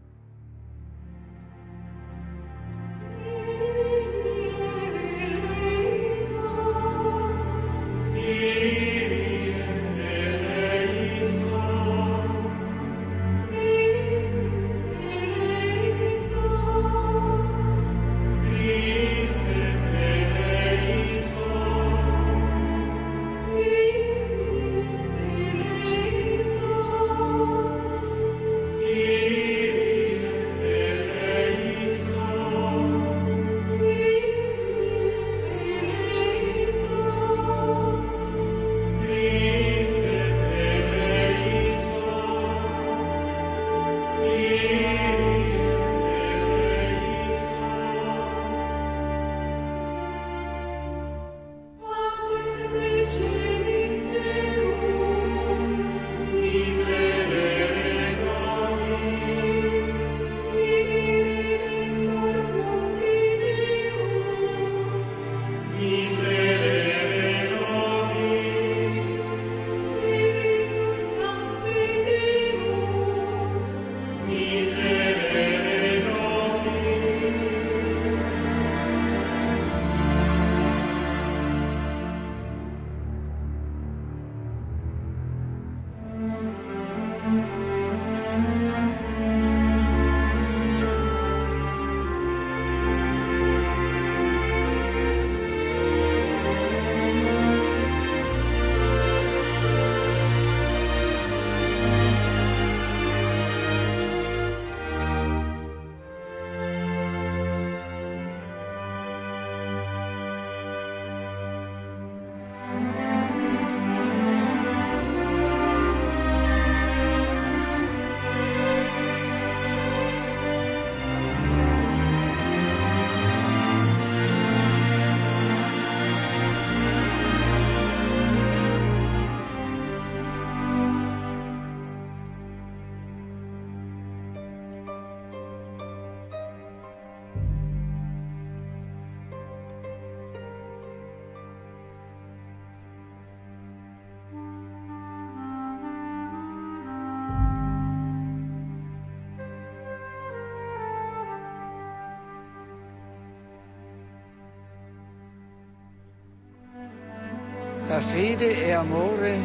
La 157.91 157.99
fede 157.99 158.67
è 158.67 158.71
amore 158.71 159.37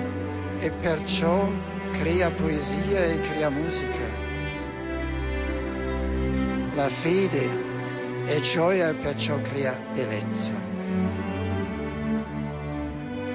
e 0.59 0.69
perciò 0.69 1.49
crea 1.93 2.29
poesia 2.29 3.03
e 3.03 3.19
crea 3.19 3.49
musica. 3.49 4.05
La 6.75 6.87
fede 6.87 7.43
è 8.25 8.39
gioia 8.41 8.89
e 8.89 8.93
perciò 8.93 9.41
crea 9.41 9.75
bellezza. 9.91 10.51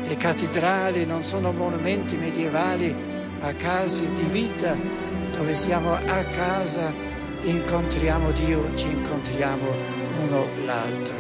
Le 0.05 0.17
cattedrali 0.17 1.05
non 1.07 1.25
sono 1.25 1.51
monumenti 1.51 2.17
medievali 2.17 2.95
ma 3.41 3.53
case 3.57 4.13
di 4.13 4.29
vita 4.31 4.79
dove 5.33 5.55
siamo 5.55 5.93
a 5.93 6.25
casa, 6.31 6.95
incontriamo 7.41 8.31
Dio, 8.31 8.73
ci 8.77 8.87
incontriamo 8.87 9.67
uno 10.23 10.47
l'altro. 10.65 11.20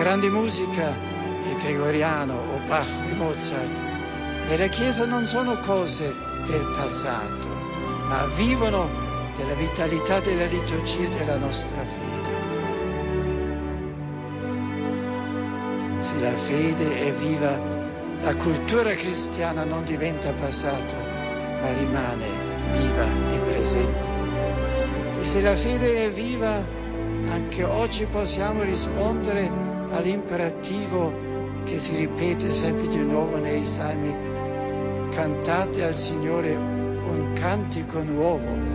Grande 0.00 0.30
musica, 0.30 0.96
il 1.46 1.56
gregoriano 1.62 2.32
o 2.32 2.58
Bach 2.66 2.88
e 3.10 3.14
Mozart, 3.16 3.82
nella 4.48 4.68
Chiesa 4.68 5.04
non 5.04 5.26
sono 5.26 5.58
cose 5.58 6.16
del 6.46 6.74
passato, 6.74 7.48
ma 8.08 8.24
vivono 8.34 8.88
della 9.36 9.52
vitalità 9.52 10.20
della 10.20 10.46
liturgia 10.46 11.06
della 11.08 11.36
nostra 11.36 11.84
fede. 11.84 12.28
Se 15.98 16.18
la 16.18 16.32
fede 16.32 17.06
è 17.06 17.12
viva, 17.12 17.60
la 18.22 18.36
cultura 18.36 18.94
cristiana 18.94 19.64
non 19.64 19.84
diventa 19.84 20.32
passato, 20.32 20.94
ma 21.60 21.72
rimane 21.74 22.26
viva 22.72 23.34
e 23.34 23.40
presente. 23.40 24.08
E 25.18 25.22
se 25.22 25.42
la 25.42 25.54
fede 25.54 26.06
è 26.06 26.10
viva, 26.10 26.66
anche 27.28 27.64
oggi 27.64 28.06
possiamo 28.06 28.62
rispondere 28.62 29.59
all'imperativo 29.90 31.28
che 31.64 31.78
si 31.78 31.96
ripete 31.96 32.48
sempre 32.48 32.86
di 32.86 32.98
nuovo 32.98 33.38
nei 33.38 33.64
salmi, 33.64 35.08
cantate 35.10 35.84
al 35.84 35.94
Signore 35.94 36.54
un 36.54 37.32
cantico 37.34 38.02
nuovo. 38.02 38.69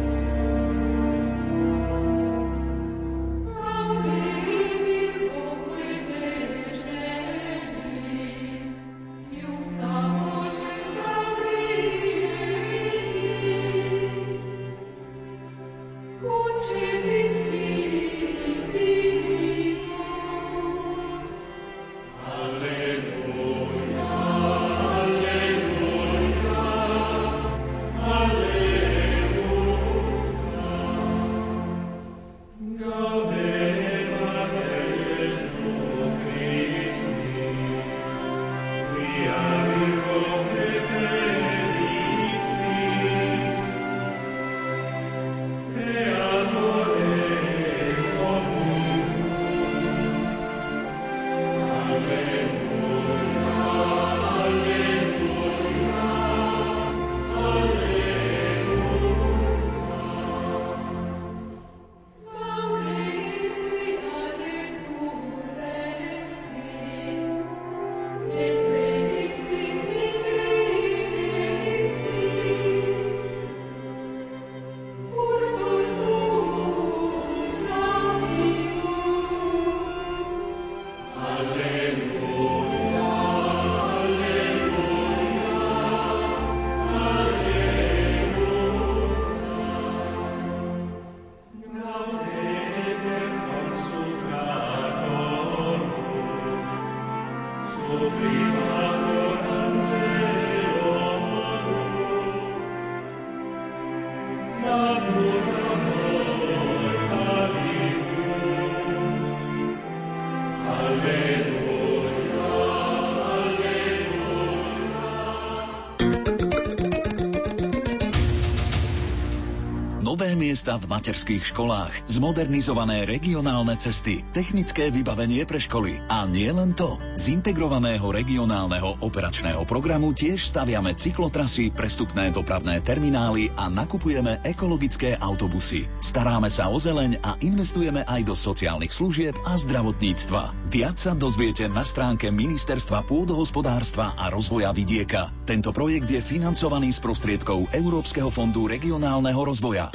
Miesta 120.55 120.79
v 120.79 120.87
materských 120.87 121.51
školách, 121.51 122.07
zmodernizované 122.07 123.03
regionálne 123.03 123.75
cesty, 123.75 124.23
technické 124.31 124.87
vybavenie 124.87 125.43
pre 125.43 125.59
školy. 125.59 125.99
A 126.07 126.23
nie 126.23 126.47
len 126.47 126.71
to. 126.71 126.95
Z 127.19 127.35
integrovaného 127.35 128.07
regionálneho 128.07 129.03
operačného 129.03 129.67
programu 129.67 130.15
tiež 130.15 130.39
staviame 130.47 130.95
cyklotrasy, 130.95 131.75
prestupné 131.75 132.31
dopravné 132.31 132.79
terminály 132.79 133.51
a 133.59 133.67
nakupujeme 133.67 134.39
ekologické 134.47 135.19
autobusy. 135.19 135.91
Staráme 135.99 136.47
sa 136.47 136.71
o 136.71 136.79
zeleň 136.79 137.19
a 137.19 137.35
investujeme 137.43 138.07
aj 138.07 138.23
do 138.23 138.31
sociálnych 138.31 138.95
služieb 138.95 139.35
a 139.43 139.59
zdravotníctva. 139.59 140.71
Viac 140.71 140.95
sa 140.95 141.11
dozviete 141.11 141.67
na 141.67 141.83
stránke 141.83 142.31
Ministerstva 142.31 143.03
pôdohospodárstva 143.03 144.15
a 144.15 144.31
rozvoja 144.31 144.71
vidieka. 144.71 145.35
Tento 145.43 145.75
projekt 145.75 146.07
je 146.07 146.23
financovaný 146.23 146.95
z 146.95 147.03
prostriedkov 147.03 147.75
Európskeho 147.75 148.31
fondu 148.31 148.71
regionálneho 148.71 149.43
rozvoja. 149.43 149.91